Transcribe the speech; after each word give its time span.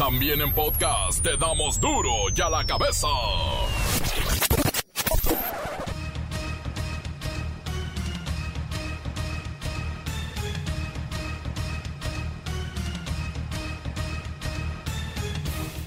También 0.00 0.40
en 0.40 0.50
podcast 0.54 1.22
te 1.22 1.36
damos 1.36 1.78
duro 1.78 2.10
y 2.34 2.40
a 2.40 2.48
la 2.48 2.64
cabeza. 2.64 3.06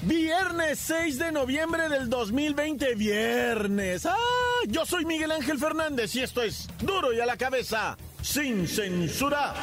Viernes 0.02 0.78
6 0.78 1.18
de 1.18 1.32
noviembre 1.32 1.88
del 1.88 2.08
2020, 2.08 2.94
viernes. 2.94 4.06
¡Ah! 4.06 4.14
Yo 4.68 4.86
soy 4.86 5.04
Miguel 5.06 5.32
Ángel 5.32 5.58
Fernández 5.58 6.14
y 6.14 6.20
esto 6.20 6.40
es 6.40 6.68
Duro 6.78 7.12
y 7.12 7.18
a 7.18 7.26
la 7.26 7.36
cabeza, 7.36 7.96
sin 8.22 8.68
censura. 8.68 9.54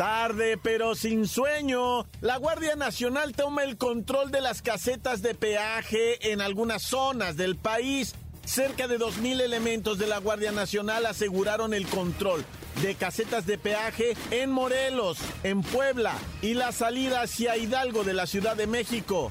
Tarde 0.00 0.56
pero 0.56 0.94
sin 0.94 1.28
sueño, 1.28 2.06
la 2.22 2.38
Guardia 2.38 2.74
Nacional 2.74 3.34
toma 3.34 3.64
el 3.64 3.76
control 3.76 4.30
de 4.30 4.40
las 4.40 4.62
casetas 4.62 5.20
de 5.20 5.34
peaje 5.34 6.32
en 6.32 6.40
algunas 6.40 6.80
zonas 6.80 7.36
del 7.36 7.56
país. 7.56 8.14
Cerca 8.46 8.88
de 8.88 8.98
2.000 8.98 9.42
elementos 9.42 9.98
de 9.98 10.06
la 10.06 10.16
Guardia 10.16 10.52
Nacional 10.52 11.04
aseguraron 11.04 11.74
el 11.74 11.86
control 11.86 12.46
de 12.80 12.94
casetas 12.94 13.44
de 13.44 13.58
peaje 13.58 14.16
en 14.30 14.50
Morelos, 14.50 15.18
en 15.42 15.60
Puebla 15.60 16.14
y 16.40 16.54
la 16.54 16.72
salida 16.72 17.20
hacia 17.20 17.58
Hidalgo 17.58 18.02
de 18.02 18.14
la 18.14 18.26
Ciudad 18.26 18.56
de 18.56 18.66
México. 18.66 19.30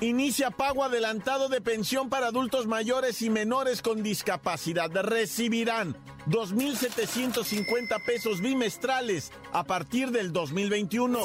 Inicia 0.00 0.52
pago 0.52 0.84
adelantado 0.84 1.48
de 1.48 1.60
pensión 1.60 2.10
para 2.10 2.28
adultos 2.28 2.68
mayores 2.68 3.22
y 3.22 3.30
menores 3.30 3.82
con 3.82 4.04
discapacidad. 4.04 4.88
Recibirán 4.92 5.96
2.750 6.26 8.04
pesos 8.04 8.40
bimestrales 8.40 9.32
a 9.52 9.64
partir 9.64 10.10
del 10.10 10.32
2021. 10.32 11.18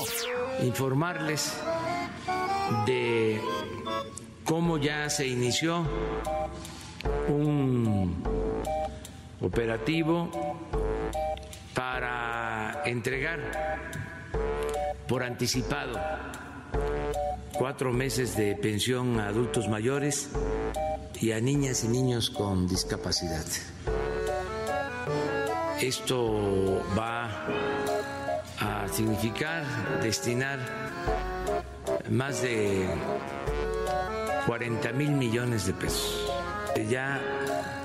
Informarles 0.63 1.53
de 2.85 3.39
cómo 4.43 4.77
ya 4.77 5.09
se 5.09 5.27
inició 5.27 5.87
un 7.27 8.23
operativo 9.41 10.29
para 11.73 12.81
entregar 12.85 13.39
por 15.07 15.23
anticipado 15.23 15.97
cuatro 17.53 17.91
meses 17.91 18.35
de 18.35 18.55
pensión 18.55 19.19
a 19.19 19.27
adultos 19.27 19.67
mayores 19.67 20.29
y 21.21 21.31
a 21.31 21.39
niñas 21.39 21.83
y 21.83 21.87
niños 21.87 22.29
con 22.29 22.67
discapacidad. 22.67 23.45
Esto 25.81 26.83
va 26.97 27.29
a 28.59 28.85
significar 28.91 29.63
destinar 30.01 30.59
más 32.09 32.41
de 32.41 32.85
40 34.45 34.91
mil 34.91 35.11
millones 35.11 35.67
de 35.67 35.73
pesos. 35.73 36.29
Ya 36.89 37.21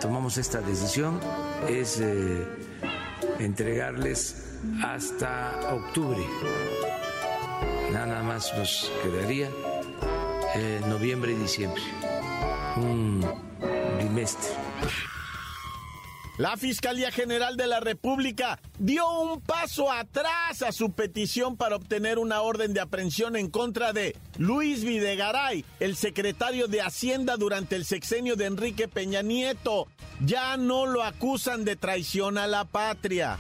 tomamos 0.00 0.39
esta 0.39 0.61
decisión, 0.61 1.20
es 1.69 2.00
eh, 2.00 2.45
entregarles 3.39 4.59
hasta 4.83 5.75
octubre. 5.75 6.25
Nada 7.92 8.25
más 8.25 8.53
nos 8.59 8.91
quedaría 9.05 9.50
eh, 10.56 10.81
noviembre 10.89 11.31
y 11.31 11.37
diciembre, 11.37 11.83
un 12.77 13.25
bimestre. 13.98 14.50
La 16.36 16.56
Fiscalía 16.56 17.12
General 17.12 17.56
de 17.56 17.68
la 17.68 17.78
República 17.78 18.58
dio 18.80 19.08
un 19.20 19.40
paso 19.40 19.92
atrás 19.92 20.62
a 20.62 20.72
su 20.72 20.91
petición 20.91 21.56
para 21.56 21.76
obtener 21.76 22.18
una 22.18 22.41
orden 22.41 22.74
de 22.74 22.80
aprehensión 22.80 23.36
en 23.36 23.48
contra 23.48 23.92
de 23.92 24.16
Luis 24.36 24.82
Videgaray, 24.82 25.64
el 25.78 25.94
secretario 25.94 26.66
de 26.66 26.82
Hacienda 26.82 27.36
durante 27.36 27.76
el 27.76 27.84
sexenio 27.84 28.34
de 28.34 28.46
Enrique 28.46 28.88
Peña 28.88 29.22
Nieto. 29.22 29.86
Ya 30.25 30.56
no 30.56 30.86
lo 30.86 31.04
acusan 31.04 31.64
de 31.64 31.76
traición 31.76 32.36
a 32.36 32.48
la 32.48 32.64
patria. 32.64 33.38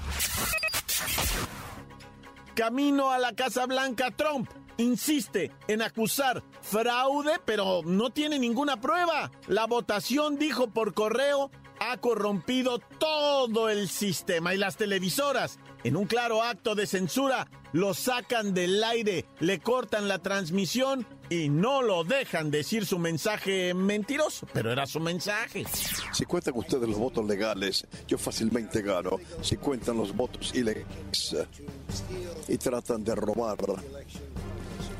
Camino 2.54 3.10
a 3.10 3.18
la 3.18 3.32
Casa 3.32 3.66
Blanca, 3.66 4.12
Trump 4.12 4.48
insiste 4.76 5.50
en 5.66 5.82
acusar 5.82 6.44
fraude, 6.62 7.40
pero 7.44 7.82
no 7.84 8.10
tiene 8.10 8.38
ninguna 8.38 8.80
prueba. 8.80 9.32
La 9.48 9.66
votación, 9.66 10.38
dijo 10.38 10.68
por 10.68 10.94
correo, 10.94 11.50
ha 11.90 11.98
corrompido 11.98 12.78
todo 12.98 13.68
el 13.68 13.88
sistema 13.88 14.54
y 14.54 14.58
las 14.58 14.76
televisoras, 14.76 15.58
en 15.82 15.96
un 15.96 16.06
claro 16.06 16.42
acto 16.42 16.74
de 16.74 16.86
censura, 16.86 17.46
lo 17.72 17.92
sacan 17.92 18.54
del 18.54 18.82
aire, 18.82 19.26
le 19.40 19.60
cortan 19.60 20.08
la 20.08 20.18
transmisión 20.20 21.06
y 21.28 21.48
no 21.48 21.82
lo 21.82 22.04
dejan 22.04 22.50
decir 22.50 22.86
su 22.86 22.98
mensaje 22.98 23.74
mentiroso, 23.74 24.46
pero 24.52 24.72
era 24.72 24.86
su 24.86 25.00
mensaje. 25.00 25.64
Si 26.12 26.24
cuentan 26.24 26.54
ustedes 26.56 26.88
los 26.88 26.98
votos 26.98 27.26
legales, 27.26 27.86
yo 28.06 28.16
fácilmente 28.16 28.80
gano. 28.80 29.18
Si 29.42 29.56
cuentan 29.56 29.96
los 29.96 30.14
votos 30.14 30.54
ilegales 30.54 31.36
y 32.48 32.56
tratan 32.56 33.04
de 33.04 33.14
robar 33.14 33.58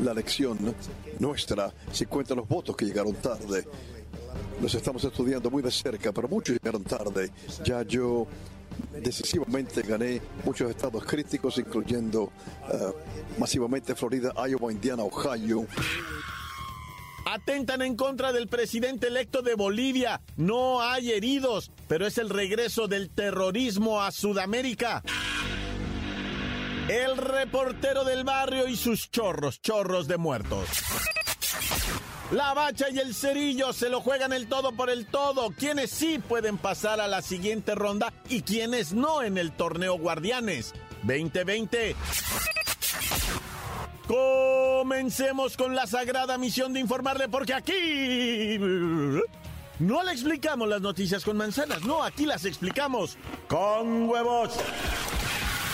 la 0.00 0.12
elección 0.12 0.74
nuestra, 1.18 1.72
si 1.92 2.04
cuentan 2.06 2.38
los 2.38 2.48
votos 2.48 2.76
que 2.76 2.84
llegaron 2.84 3.14
tarde, 3.14 3.64
los 4.60 4.74
estamos 4.74 5.04
estudiando 5.04 5.50
muy 5.50 5.62
de 5.62 5.70
cerca, 5.70 6.12
pero 6.12 6.28
muchos 6.28 6.56
llegaron 6.56 6.84
tarde. 6.84 7.30
Ya 7.64 7.82
yo 7.82 8.26
decisivamente 9.00 9.82
gané 9.82 10.20
muchos 10.44 10.70
estados 10.70 11.04
críticos, 11.04 11.58
incluyendo 11.58 12.24
uh, 12.24 12.30
masivamente 13.38 13.94
Florida, 13.94 14.32
Iowa, 14.48 14.72
Indiana, 14.72 15.02
Ohio. 15.04 15.66
Atentan 17.26 17.82
en 17.82 17.96
contra 17.96 18.32
del 18.32 18.48
presidente 18.48 19.06
electo 19.06 19.42
de 19.42 19.54
Bolivia. 19.54 20.20
No 20.36 20.82
hay 20.82 21.12
heridos, 21.12 21.70
pero 21.88 22.06
es 22.06 22.18
el 22.18 22.28
regreso 22.28 22.86
del 22.86 23.10
terrorismo 23.10 24.02
a 24.02 24.12
Sudamérica. 24.12 25.02
El 26.88 27.16
reportero 27.16 28.04
del 28.04 28.24
barrio 28.24 28.68
y 28.68 28.76
sus 28.76 29.10
chorros, 29.10 29.60
chorros 29.62 30.06
de 30.06 30.18
muertos. 30.18 30.68
La 32.30 32.54
bacha 32.54 32.88
y 32.90 32.98
el 32.98 33.14
cerillo 33.14 33.72
se 33.72 33.88
lo 33.88 34.00
juegan 34.00 34.32
el 34.32 34.48
todo 34.48 34.72
por 34.72 34.90
el 34.90 35.06
todo. 35.06 35.50
Quienes 35.50 35.90
sí 35.90 36.18
pueden 36.18 36.58
pasar 36.58 37.00
a 37.00 37.08
la 37.08 37.22
siguiente 37.22 37.74
ronda 37.74 38.12
y 38.28 38.42
quienes 38.42 38.92
no 38.92 39.22
en 39.22 39.38
el 39.38 39.52
torneo 39.52 39.98
Guardianes 39.98 40.72
2020. 41.02 41.94
Comencemos 44.06 45.56
con 45.56 45.74
la 45.74 45.86
sagrada 45.86 46.38
misión 46.38 46.72
de 46.72 46.80
informarle 46.80 47.28
porque 47.28 47.54
aquí... 47.54 48.58
No 49.78 50.04
le 50.04 50.12
explicamos 50.12 50.68
las 50.68 50.80
noticias 50.80 51.24
con 51.24 51.36
manzanas, 51.36 51.82
no, 51.82 52.04
aquí 52.04 52.26
las 52.26 52.44
explicamos 52.44 53.16
con 53.48 54.08
huevos. 54.08 54.52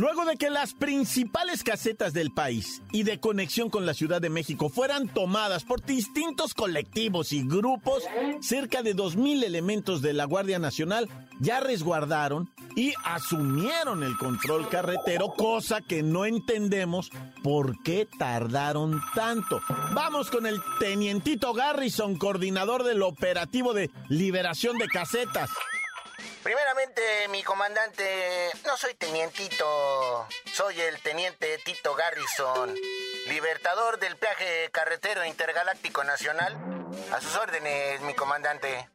Luego 0.00 0.24
de 0.24 0.38
que 0.38 0.48
las 0.48 0.72
principales 0.72 1.62
casetas 1.62 2.14
del 2.14 2.30
país 2.30 2.80
y 2.90 3.02
de 3.02 3.20
conexión 3.20 3.68
con 3.68 3.84
la 3.84 3.92
Ciudad 3.92 4.22
de 4.22 4.30
México 4.30 4.70
fueran 4.70 5.08
tomadas 5.08 5.64
por 5.64 5.84
distintos 5.84 6.54
colectivos 6.54 7.34
y 7.34 7.46
grupos, 7.46 8.04
cerca 8.40 8.82
de 8.82 8.96
2.000 8.96 9.44
elementos 9.44 10.00
de 10.00 10.14
la 10.14 10.24
Guardia 10.24 10.58
Nacional 10.58 11.06
ya 11.38 11.60
resguardaron 11.60 12.50
y 12.74 12.94
asumieron 13.04 14.02
el 14.02 14.16
control 14.16 14.70
carretero, 14.70 15.34
cosa 15.36 15.82
que 15.82 16.02
no 16.02 16.24
entendemos 16.24 17.10
por 17.42 17.82
qué 17.82 18.08
tardaron 18.18 19.02
tanto. 19.14 19.60
Vamos 19.92 20.30
con 20.30 20.46
el 20.46 20.62
tenientito 20.78 21.52
Garrison, 21.52 22.16
coordinador 22.16 22.84
del 22.84 23.02
operativo 23.02 23.74
de 23.74 23.90
liberación 24.08 24.78
de 24.78 24.88
casetas. 24.88 25.50
Primeramente, 26.42 27.02
mi 27.30 27.42
comandante, 27.42 28.02
no 28.64 28.76
soy 28.76 28.94
tenientito, 28.94 30.26
soy 30.54 30.80
el 30.80 30.98
teniente 31.02 31.58
Tito 31.64 31.94
Garrison, 31.94 32.74
libertador 33.28 33.98
del 34.00 34.16
peaje 34.16 34.70
carretero 34.72 35.24
intergaláctico 35.26 36.02
nacional. 36.02 36.56
A 37.12 37.20
sus 37.20 37.36
órdenes, 37.36 38.00
mi 38.02 38.14
comandante. 38.14 38.88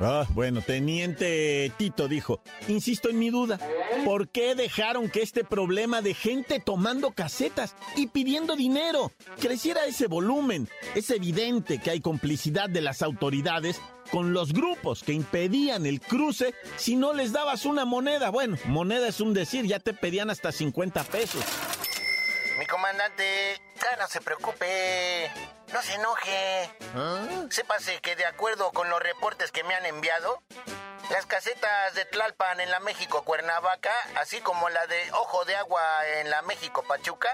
Ah, 0.00 0.26
bueno, 0.30 0.60
teniente 0.60 1.72
Tito 1.76 2.06
dijo, 2.06 2.40
insisto 2.68 3.08
en 3.08 3.18
mi 3.18 3.30
duda, 3.30 3.58
¿por 4.04 4.28
qué 4.28 4.54
dejaron 4.54 5.10
que 5.10 5.22
este 5.22 5.44
problema 5.44 6.02
de 6.02 6.14
gente 6.14 6.60
tomando 6.60 7.12
casetas 7.12 7.74
y 7.96 8.08
pidiendo 8.08 8.54
dinero 8.54 9.12
creciera 9.40 9.86
ese 9.86 10.06
volumen? 10.06 10.68
Es 10.94 11.10
evidente 11.10 11.78
que 11.78 11.90
hay 11.90 12.00
complicidad 12.00 12.68
de 12.68 12.80
las 12.80 13.02
autoridades 13.02 13.80
con 14.10 14.32
los 14.32 14.52
grupos 14.52 15.02
que 15.02 15.12
impedían 15.12 15.86
el 15.86 16.00
cruce 16.00 16.54
si 16.76 16.96
no 16.96 17.12
les 17.12 17.32
dabas 17.32 17.64
una 17.64 17.84
moneda. 17.84 18.30
Bueno, 18.30 18.56
moneda 18.66 19.08
es 19.08 19.20
un 19.20 19.34
decir, 19.34 19.66
ya 19.66 19.78
te 19.78 19.92
pedían 19.94 20.30
hasta 20.30 20.52
50 20.52 21.04
pesos. 21.04 21.44
Mi 22.58 22.66
comandante, 22.66 23.60
ya 23.76 23.96
no 23.96 24.08
se 24.08 24.20
preocupe. 24.20 25.30
No 25.72 25.82
se 25.82 25.94
enoje. 25.94 26.70
¿Ah? 26.94 27.26
Sépase 27.50 28.00
que 28.00 28.16
de 28.16 28.24
acuerdo 28.24 28.72
con 28.72 28.88
los 28.88 29.00
reportes 29.00 29.52
que 29.52 29.62
me 29.64 29.74
han 29.74 29.84
enviado, 29.86 30.42
las 31.10 31.26
casetas 31.26 31.94
de 31.94 32.04
Tlalpan 32.04 32.60
en 32.60 32.70
la 32.70 32.80
México 32.80 33.22
Cuernavaca, 33.22 33.92
así 34.16 34.40
como 34.40 34.68
la 34.68 34.86
de 34.86 35.10
Ojo 35.12 35.44
de 35.44 35.56
Agua 35.56 35.80
en 36.16 36.30
la 36.30 36.42
México 36.42 36.84
Pachuca, 36.86 37.30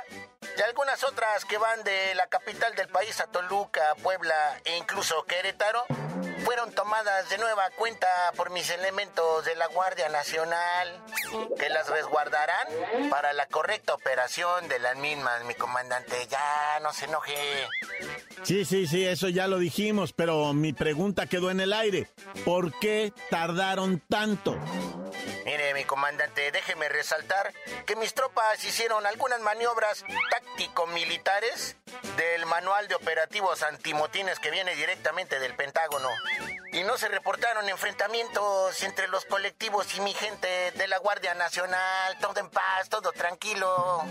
y 0.56 0.62
algunas 0.62 1.02
otras 1.04 1.44
que 1.44 1.58
van 1.58 1.82
de 1.84 2.14
la 2.14 2.26
capital 2.28 2.74
del 2.74 2.88
país 2.88 3.20
a 3.20 3.26
Toluca, 3.26 3.94
Puebla 4.02 4.60
e 4.64 4.76
incluso 4.76 5.24
Querétaro, 5.24 5.84
fueron 6.44 6.72
tomadas 6.72 7.28
de 7.30 7.38
nueva 7.38 7.70
cuenta 7.76 8.06
por 8.36 8.50
mis 8.50 8.68
elementos 8.70 9.44
de 9.44 9.56
la 9.56 9.66
Guardia 9.68 10.08
Nacional, 10.08 11.02
que 11.58 11.68
las 11.70 11.88
resguardarán 11.88 12.66
para 13.10 13.32
la 13.32 13.46
correcta 13.46 13.94
operación 13.94 14.68
de 14.68 14.78
las 14.78 14.96
mismas, 14.96 15.44
mi 15.44 15.54
comandante. 15.54 16.14
Ya, 16.30 16.78
no 16.82 16.92
se 16.92 17.06
enoje. 17.06 17.34
Sí, 18.42 18.64
sí, 18.64 18.86
sí, 18.86 19.04
eso 19.04 19.28
ya 19.28 19.46
lo 19.46 19.58
dijimos, 19.58 20.12
pero 20.12 20.52
mi 20.52 20.72
pregunta 20.72 21.26
quedó 21.26 21.50
en 21.50 21.60
el 21.60 21.72
aire. 21.72 22.08
¿Por 22.44 22.78
qué 22.78 23.12
tardaron 23.30 24.02
tanto? 24.08 24.58
Mire, 25.44 25.74
mi 25.74 25.84
comandante, 25.84 26.50
déjeme 26.52 26.88
resaltar 26.88 27.52
que 27.86 27.96
mis 27.96 28.14
tropas 28.14 28.64
hicieron 28.64 29.06
algunas 29.06 29.40
maniobras 29.40 30.02
táctico-militares 30.30 31.76
del 32.16 32.46
manual 32.46 32.88
de 32.88 32.94
operativos 32.94 33.62
antimotines 33.62 34.38
que 34.38 34.50
viene 34.50 34.74
directamente 34.74 35.38
del 35.38 35.54
Pentágono. 35.54 36.08
Y 36.72 36.82
no 36.84 36.96
se 36.96 37.08
reportaron 37.08 37.68
enfrentamientos 37.68 38.82
entre 38.82 39.06
los 39.08 39.26
colectivos 39.26 39.94
y 39.94 40.00
mi 40.00 40.14
gente 40.14 40.72
de 40.72 40.88
la 40.88 40.98
Guardia 40.98 41.34
Nacional. 41.34 42.18
Todo 42.20 42.40
en 42.40 42.48
paz, 42.48 42.88
todo 42.88 43.12
tranquilo. 43.12 44.02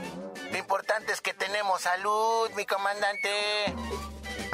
Lo 0.52 0.58
importante 0.58 1.14
es 1.14 1.22
que 1.22 1.34
tenemos 1.34 1.82
salud, 1.82 2.52
mi 2.52 2.66
comandante. 2.66 3.74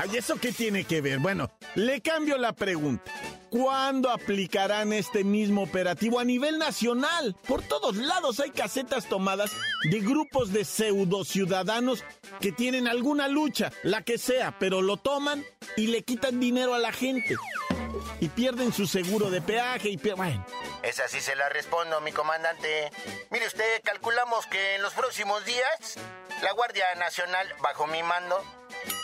¿Ay, 0.01 0.15
eso 0.15 0.37
qué 0.39 0.53
tiene 0.53 0.85
que 0.85 1.01
ver? 1.01 1.19
Bueno, 1.19 1.51
le 1.75 1.99
cambio 1.99 2.37
la 2.37 2.53
pregunta. 2.53 3.11
¿Cuándo 3.49 4.09
aplicarán 4.09 4.93
este 4.93 5.25
mismo 5.25 5.63
operativo 5.63 6.21
a 6.21 6.23
nivel 6.23 6.57
nacional? 6.57 7.35
Por 7.45 7.63
todos 7.63 7.97
lados 7.97 8.39
hay 8.39 8.51
casetas 8.51 9.09
tomadas 9.09 9.51
de 9.91 9.99
grupos 9.99 10.53
de 10.53 10.63
pseudo 10.63 11.25
ciudadanos 11.25 12.05
que 12.39 12.53
tienen 12.53 12.87
alguna 12.87 13.27
lucha, 13.27 13.73
la 13.83 14.01
que 14.01 14.17
sea, 14.17 14.57
pero 14.57 14.81
lo 14.81 14.95
toman 14.95 15.43
y 15.75 15.87
le 15.87 16.03
quitan 16.03 16.39
dinero 16.39 16.73
a 16.75 16.79
la 16.79 16.93
gente. 16.93 17.35
Y 18.21 18.29
pierden 18.29 18.71
su 18.71 18.87
seguro 18.87 19.29
de 19.29 19.41
peaje 19.41 19.89
y 19.89 19.97
bueno. 19.97 20.45
Esa 20.81 21.09
sí 21.09 21.19
se 21.19 21.35
la 21.35 21.49
respondo, 21.49 21.99
mi 21.99 22.13
comandante. 22.13 22.89
Mire 23.31 23.47
usted, 23.47 23.81
calculamos 23.83 24.45
que 24.45 24.75
en 24.75 24.81
los 24.81 24.93
próximos 24.93 25.43
días 25.43 25.99
la 26.41 26.53
Guardia 26.53 26.85
Nacional, 26.95 27.53
bajo 27.61 27.85
mi 27.87 28.01
mando, 28.01 28.41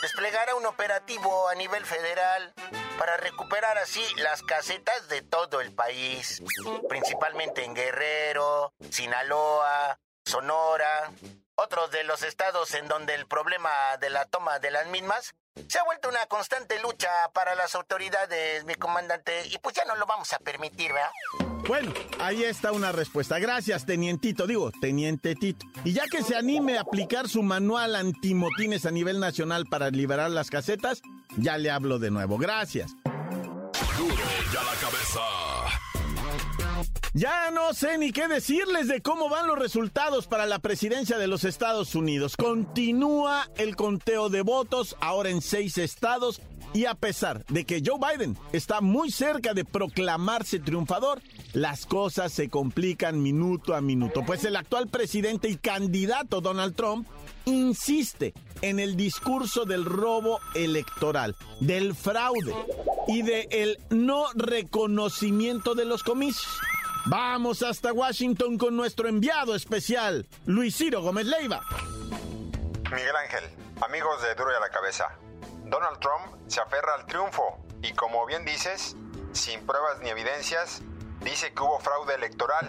desplegará 0.02 0.54
un 0.54 0.66
operativo 0.66 1.48
a 1.48 1.54
nivel 1.54 1.84
federal 1.84 2.52
para 2.98 3.16
recuperar 3.16 3.78
así 3.78 4.02
las 4.16 4.42
casetas 4.42 5.08
de 5.08 5.22
todo 5.22 5.60
el 5.60 5.74
país, 5.74 6.42
principalmente 6.88 7.64
en 7.64 7.74
Guerrero, 7.74 8.72
Sinaloa, 8.90 9.98
Sonora, 10.24 11.12
otros 11.56 11.90
de 11.90 12.04
los 12.04 12.22
estados 12.22 12.74
en 12.74 12.86
donde 12.88 13.14
el 13.14 13.26
problema 13.26 13.70
de 14.00 14.10
la 14.10 14.26
toma 14.26 14.58
de 14.58 14.70
las 14.70 14.86
mismas 14.86 15.34
se 15.68 15.78
ha 15.78 15.84
vuelto 15.84 16.08
una 16.08 16.26
constante 16.26 16.80
lucha 16.80 17.08
para 17.32 17.54
las 17.54 17.74
autoridades, 17.74 18.64
mi 18.64 18.74
comandante, 18.74 19.46
y 19.46 19.58
pues 19.58 19.74
ya 19.74 19.84
no 19.86 19.96
lo 19.96 20.06
vamos 20.06 20.32
a 20.34 20.38
permitir, 20.38 20.92
¿verdad? 20.92 21.10
Bueno, 21.66 21.92
ahí 22.20 22.44
está 22.44 22.70
una 22.72 22.92
respuesta. 22.92 23.38
Gracias, 23.38 23.86
tenientito, 23.86 24.46
digo, 24.46 24.70
teniente 24.80 25.34
Tito. 25.34 25.66
Y 25.82 25.94
ya 25.94 26.04
que 26.06 26.22
se 26.22 26.36
anime 26.36 26.78
a 26.78 26.82
aplicar 26.82 27.28
su 27.28 27.42
manual 27.42 27.96
antimotines 27.96 28.86
a 28.86 28.90
nivel 28.90 29.18
nacional 29.18 29.64
para 29.66 29.90
liberar 29.90 30.30
las 30.30 30.50
casetas, 30.50 31.02
ya 31.36 31.58
le 31.58 31.70
hablo 31.70 31.98
de 31.98 32.10
nuevo. 32.10 32.38
Gracias. 32.38 32.92
ya 34.52 34.62
la 34.62 34.74
cabeza. 34.80 35.65
Ya 37.16 37.50
no 37.50 37.72
sé 37.72 37.96
ni 37.96 38.12
qué 38.12 38.28
decirles 38.28 38.88
de 38.88 39.00
cómo 39.00 39.30
van 39.30 39.46
los 39.46 39.58
resultados 39.58 40.26
para 40.26 40.44
la 40.44 40.58
presidencia 40.58 41.16
de 41.16 41.26
los 41.26 41.44
Estados 41.44 41.94
Unidos. 41.94 42.36
Continúa 42.36 43.48
el 43.56 43.74
conteo 43.74 44.28
de 44.28 44.42
votos 44.42 44.96
ahora 45.00 45.30
en 45.30 45.40
seis 45.40 45.78
estados 45.78 46.42
y 46.74 46.84
a 46.84 46.94
pesar 46.94 47.46
de 47.46 47.64
que 47.64 47.82
Joe 47.82 47.98
Biden 47.98 48.36
está 48.52 48.82
muy 48.82 49.10
cerca 49.10 49.54
de 49.54 49.64
proclamarse 49.64 50.58
triunfador, 50.58 51.22
las 51.54 51.86
cosas 51.86 52.32
se 52.32 52.50
complican 52.50 53.22
minuto 53.22 53.74
a 53.74 53.80
minuto, 53.80 54.22
pues 54.26 54.44
el 54.44 54.54
actual 54.54 54.88
presidente 54.88 55.48
y 55.48 55.56
candidato 55.56 56.42
Donald 56.42 56.76
Trump 56.76 57.08
insiste 57.46 58.34
en 58.60 58.78
el 58.78 58.94
discurso 58.94 59.64
del 59.64 59.86
robo 59.86 60.38
electoral, 60.54 61.34
del 61.60 61.94
fraude 61.94 62.54
y 63.08 63.22
del 63.22 63.78
no 63.88 64.26
reconocimiento 64.34 65.74
de 65.74 65.86
los 65.86 66.02
comicios. 66.02 66.60
Vamos 67.08 67.62
hasta 67.62 67.92
Washington 67.92 68.58
con 68.58 68.76
nuestro 68.76 69.06
enviado 69.08 69.54
especial, 69.54 70.26
Luis 70.44 70.76
Ciro 70.76 71.02
Gómez 71.02 71.26
Leiva. 71.26 71.62
Miguel 72.90 73.14
Ángel, 73.14 73.44
amigos 73.80 74.20
de 74.22 74.34
Duro 74.34 74.50
a 74.56 74.58
la 74.58 74.70
Cabeza. 74.70 75.16
Donald 75.66 76.00
Trump 76.00 76.34
se 76.48 76.60
aferra 76.60 76.94
al 76.94 77.06
triunfo 77.06 77.58
y 77.80 77.92
como 77.92 78.26
bien 78.26 78.44
dices, 78.44 78.96
sin 79.30 79.64
pruebas 79.64 80.00
ni 80.02 80.08
evidencias, 80.08 80.82
dice 81.20 81.54
que 81.54 81.62
hubo 81.62 81.78
fraude 81.78 82.16
electoral. 82.16 82.68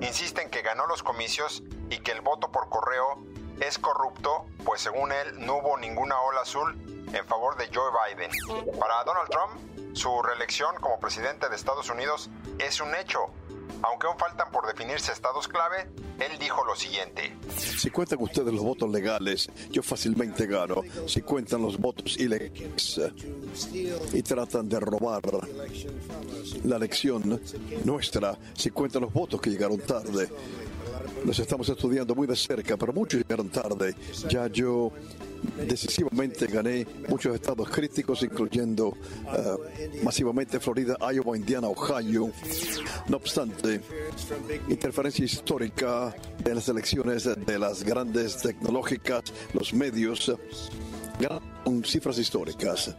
Insiste 0.00 0.42
en 0.42 0.50
que 0.50 0.62
ganó 0.62 0.86
los 0.86 1.02
comicios 1.02 1.64
y 1.90 1.98
que 1.98 2.12
el 2.12 2.20
voto 2.20 2.52
por 2.52 2.68
correo 2.68 3.24
es 3.58 3.80
corrupto, 3.80 4.46
pues 4.64 4.80
según 4.80 5.10
él 5.10 5.44
no 5.44 5.56
hubo 5.56 5.76
ninguna 5.76 6.20
ola 6.20 6.42
azul 6.42 6.72
en 7.12 7.26
favor 7.26 7.56
de 7.56 7.68
Joe 7.74 7.90
Biden. 7.90 8.30
Para 8.78 9.02
Donald 9.02 9.28
Trump, 9.28 9.96
su 9.96 10.22
reelección 10.22 10.76
como 10.76 11.00
presidente 11.00 11.48
de 11.48 11.56
Estados 11.56 11.90
Unidos 11.90 12.30
es 12.60 12.80
un 12.80 12.94
hecho 12.94 13.26
aunque 13.82 14.06
aún 14.06 14.18
faltan 14.18 14.50
por 14.50 14.66
definirse 14.66 15.12
estados 15.12 15.48
clave, 15.48 15.88
él 16.18 16.38
dijo 16.38 16.64
lo 16.64 16.74
siguiente. 16.74 17.36
Si 17.56 17.90
cuentan 17.90 18.22
ustedes 18.22 18.52
los 18.52 18.62
votos 18.62 18.90
legales, 18.90 19.50
yo 19.70 19.82
fácilmente 19.82 20.46
gano. 20.46 20.82
Si 21.06 21.22
cuentan 21.22 21.62
los 21.62 21.78
votos 21.78 22.16
ilegales 22.18 23.00
y 24.12 24.22
tratan 24.22 24.68
de 24.68 24.80
robar 24.80 25.22
la 26.64 26.76
elección 26.76 27.40
nuestra, 27.84 28.38
si 28.54 28.70
cuentan 28.70 29.02
los 29.02 29.12
votos 29.12 29.40
que 29.40 29.50
llegaron 29.50 29.78
tarde, 29.78 30.28
los 31.24 31.38
estamos 31.38 31.68
estudiando 31.68 32.14
muy 32.14 32.26
de 32.26 32.36
cerca, 32.36 32.76
pero 32.76 32.92
muchos 32.92 33.20
llegaron 33.20 33.48
tarde. 33.48 33.94
Ya 34.28 34.46
yo 34.48 34.92
decisivamente 35.66 36.46
gané 36.46 36.86
muchos 37.08 37.34
estados 37.34 37.68
críticos, 37.68 38.22
incluyendo 38.22 38.96
eh, 39.26 40.00
masivamente 40.02 40.60
Florida, 40.60 40.96
Iowa, 41.12 41.36
Indiana, 41.36 41.68
Ohio. 41.68 42.30
No 43.08 43.16
obstante, 43.16 43.80
interferencia 44.68 45.24
histórica 45.24 46.14
de 46.42 46.54
las 46.54 46.68
elecciones 46.68 47.24
de 47.24 47.58
las 47.58 47.82
grandes 47.82 48.38
tecnológicas, 48.38 49.24
los 49.54 49.72
medios, 49.74 50.32
con 51.64 51.84
cifras 51.84 52.18
históricas. 52.18 52.94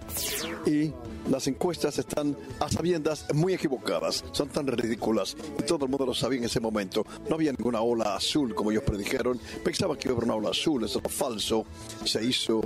Y 0.65 0.91
las 1.29 1.47
encuestas 1.47 1.97
están 1.97 2.37
a 2.59 2.69
sabiendas 2.69 3.25
muy 3.33 3.53
equivocadas, 3.53 4.23
son 4.31 4.49
tan 4.49 4.67
ridículas 4.67 5.35
y 5.57 5.63
todo 5.63 5.85
el 5.85 5.91
mundo 5.91 6.05
lo 6.05 6.13
sabía 6.13 6.39
en 6.39 6.45
ese 6.45 6.59
momento. 6.59 7.05
No 7.29 7.35
había 7.35 7.51
ninguna 7.51 7.81
ola 7.81 8.15
azul 8.15 8.53
como 8.53 8.71
ellos 8.71 8.83
predijeron, 8.83 9.39
pensaban 9.63 9.97
que 9.97 10.07
iba 10.07 10.13
a 10.13 10.17
haber 10.17 10.25
una 10.25 10.35
ola 10.35 10.49
azul, 10.49 10.83
eso 10.83 10.99
era 10.99 11.09
falso, 11.09 11.65
se 12.03 12.23
hizo 12.23 12.61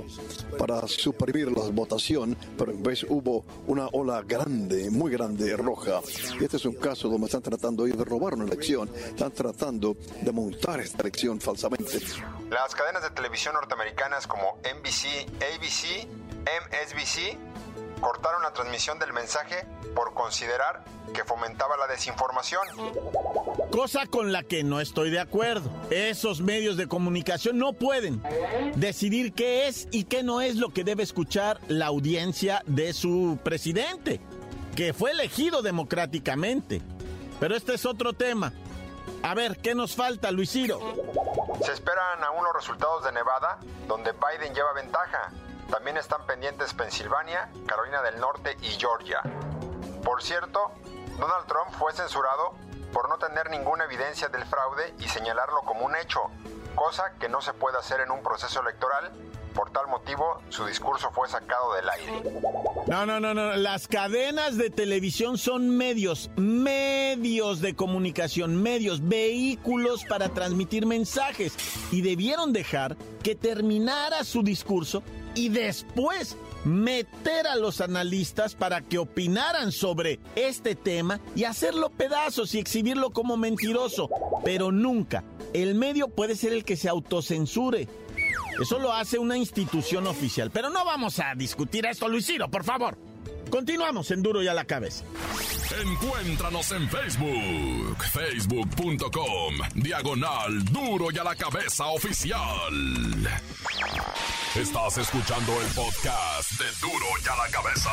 para 0.58 0.86
suprimir 0.88 1.52
la 1.52 1.68
votación, 1.70 2.36
pero 2.56 2.72
en 2.72 2.82
vez 2.82 3.04
hubo 3.08 3.44
una 3.66 3.86
ola 3.92 4.22
grande, 4.22 4.90
muy 4.90 5.12
grande, 5.12 5.56
roja. 5.56 6.00
Y 6.40 6.44
este 6.44 6.56
es 6.56 6.64
un 6.64 6.74
caso 6.74 7.08
donde 7.08 7.26
están 7.26 7.42
tratando 7.42 7.84
de 7.84 8.04
robar 8.04 8.34
una 8.34 8.44
elección, 8.44 8.90
están 8.94 9.32
tratando 9.32 9.96
de 10.20 10.32
montar 10.32 10.80
esta 10.80 11.02
elección 11.02 11.40
falsamente. 11.40 12.00
Las 12.50 12.74
cadenas 12.74 13.02
de 13.02 13.10
televisión 13.10 13.54
norteamericanas 13.54 14.26
como 14.26 14.58
NBC, 14.62 15.28
ABC, 15.42 15.87
MSBC 15.96 17.36
cortaron 18.00 18.42
la 18.42 18.52
transmisión 18.52 18.98
del 18.98 19.12
mensaje 19.12 19.66
por 19.94 20.14
considerar 20.14 20.84
que 21.12 21.24
fomentaba 21.24 21.76
la 21.76 21.86
desinformación. 21.86 22.62
Cosa 23.72 24.06
con 24.06 24.32
la 24.32 24.42
que 24.42 24.62
no 24.62 24.80
estoy 24.80 25.10
de 25.10 25.20
acuerdo. 25.20 25.70
Esos 25.90 26.40
medios 26.40 26.76
de 26.76 26.86
comunicación 26.86 27.58
no 27.58 27.72
pueden 27.72 28.22
decidir 28.76 29.32
qué 29.32 29.66
es 29.66 29.88
y 29.90 30.04
qué 30.04 30.22
no 30.22 30.40
es 30.40 30.56
lo 30.56 30.70
que 30.70 30.84
debe 30.84 31.02
escuchar 31.02 31.60
la 31.68 31.86
audiencia 31.86 32.62
de 32.66 32.92
su 32.92 33.38
presidente 33.42 34.20
que 34.78 34.92
fue 34.92 35.10
elegido 35.10 35.60
democráticamente. 35.60 36.80
Pero 37.40 37.56
este 37.56 37.74
es 37.74 37.84
otro 37.84 38.12
tema. 38.12 38.52
A 39.24 39.34
ver, 39.34 39.58
¿qué 39.58 39.74
nos 39.74 39.96
falta, 39.96 40.30
Luis 40.30 40.52
Ciro? 40.52 40.78
Se 41.64 41.72
esperan 41.72 42.22
aún 42.22 42.44
los 42.44 42.54
resultados 42.54 43.02
de 43.02 43.10
Nevada, 43.10 43.58
donde 43.88 44.12
Biden 44.12 44.54
lleva 44.54 44.72
ventaja. 44.74 45.32
También 45.70 45.98
están 45.98 46.24
pendientes 46.26 46.72
Pensilvania, 46.72 47.50
Carolina 47.66 48.02
del 48.02 48.18
Norte 48.18 48.56
y 48.62 48.68
Georgia. 48.78 49.20
Por 50.02 50.22
cierto, 50.22 50.72
Donald 51.18 51.46
Trump 51.46 51.70
fue 51.78 51.92
censurado 51.92 52.54
por 52.92 53.08
no 53.08 53.18
tener 53.18 53.50
ninguna 53.50 53.84
evidencia 53.84 54.28
del 54.28 54.44
fraude 54.46 54.94
y 54.98 55.08
señalarlo 55.08 55.60
como 55.66 55.84
un 55.84 55.94
hecho, 55.96 56.22
cosa 56.74 57.12
que 57.20 57.28
no 57.28 57.42
se 57.42 57.52
puede 57.52 57.76
hacer 57.76 58.00
en 58.00 58.10
un 58.10 58.22
proceso 58.22 58.60
electoral. 58.60 59.12
Por 59.54 59.70
tal 59.70 59.88
motivo, 59.88 60.40
su 60.50 60.66
discurso 60.66 61.10
fue 61.10 61.28
sacado 61.28 61.74
del 61.74 61.88
aire. 61.88 62.22
No, 62.86 63.04
no, 63.06 63.18
no, 63.18 63.34
no. 63.34 63.56
Las 63.56 63.88
cadenas 63.88 64.56
de 64.56 64.70
televisión 64.70 65.36
son 65.36 65.76
medios, 65.76 66.30
medios 66.36 67.60
de 67.60 67.74
comunicación, 67.74 68.62
medios, 68.62 69.06
vehículos 69.08 70.04
para 70.04 70.28
transmitir 70.28 70.86
mensajes. 70.86 71.54
Y 71.90 72.02
debieron 72.02 72.52
dejar 72.52 72.96
que 73.24 73.34
terminara 73.34 74.22
su 74.22 74.42
discurso 74.44 75.02
y 75.38 75.50
después 75.50 76.36
meter 76.64 77.46
a 77.46 77.54
los 77.54 77.80
analistas 77.80 78.56
para 78.56 78.80
que 78.80 78.98
opinaran 78.98 79.70
sobre 79.70 80.18
este 80.34 80.74
tema 80.74 81.20
y 81.36 81.44
hacerlo 81.44 81.90
pedazos 81.90 82.56
y 82.56 82.58
exhibirlo 82.58 83.10
como 83.10 83.36
mentiroso. 83.36 84.10
Pero 84.44 84.72
nunca 84.72 85.22
el 85.54 85.76
medio 85.76 86.08
puede 86.08 86.34
ser 86.34 86.52
el 86.52 86.64
que 86.64 86.76
se 86.76 86.88
autocensure. 86.88 87.86
Eso 88.60 88.80
lo 88.80 88.92
hace 88.92 89.20
una 89.20 89.38
institución 89.38 90.08
oficial. 90.08 90.50
Pero 90.50 90.70
no 90.70 90.84
vamos 90.84 91.20
a 91.20 91.36
discutir 91.36 91.86
esto, 91.86 92.08
Luisiro, 92.08 92.50
por 92.50 92.64
favor. 92.64 92.98
Continuamos 93.50 94.10
en 94.10 94.22
Duro 94.22 94.42
y 94.42 94.48
a 94.48 94.54
la 94.54 94.64
cabeza. 94.64 95.04
Encuéntranos 95.82 96.72
en 96.72 96.88
Facebook, 96.88 98.04
facebook.com, 98.12 99.54
diagonal 99.74 100.64
Duro 100.64 101.08
y 101.12 101.18
a 101.18 101.24
la 101.24 101.34
cabeza 101.34 101.86
oficial. 101.86 103.28
Estás 104.54 104.98
escuchando 104.98 105.52
el 105.60 105.68
podcast 105.68 106.50
de 106.52 106.64
Duro 106.80 107.06
y 107.24 107.28
a 107.28 107.36
la 107.36 107.50
cabeza. 107.50 107.90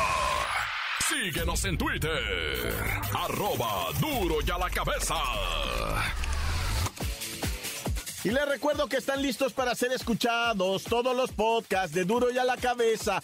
Síguenos 1.07 1.63
en 1.65 1.77
Twitter, 1.77 2.74
arroba 3.13 3.91
Duro 4.00 4.38
y 4.45 4.50
a 4.50 4.57
la 4.57 4.69
cabeza. 4.69 5.15
Y 8.24 8.31
les 8.31 8.47
recuerdo 8.47 8.88
que 8.88 8.97
están 8.97 9.21
listos 9.21 9.53
para 9.53 9.75
ser 9.75 9.91
escuchados 9.91 10.83
todos 10.83 11.15
los 11.15 11.31
podcasts 11.31 11.93
de 11.93 12.05
Duro 12.05 12.31
y 12.31 12.39
a 12.39 12.43
la 12.43 12.57
cabeza. 12.57 13.21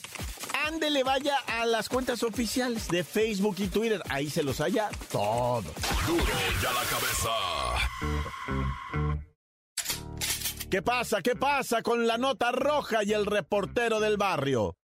Ándele, 0.68 1.04
vaya 1.04 1.38
a 1.48 1.66
las 1.66 1.90
cuentas 1.90 2.24
oficiales 2.24 2.88
de 2.88 3.04
Facebook 3.04 3.56
y 3.60 3.68
Twitter. 3.68 4.02
Ahí 4.10 4.30
se 4.30 4.44
los 4.44 4.62
haya 4.62 4.90
todo. 5.12 5.64
Duro 6.08 6.24
y 6.62 6.66
a 6.66 6.74
la 6.74 6.84
cabeza. 6.90 7.30
¿Qué 10.70 10.82
pasa? 10.82 11.22
¿Qué 11.22 11.36
pasa 11.36 11.82
con 11.82 12.08
la 12.08 12.18
nota 12.18 12.52
roja 12.52 13.04
y 13.04 13.12
el 13.12 13.26
reportero 13.26 14.00
del 14.00 14.18
barrio? 14.18 14.78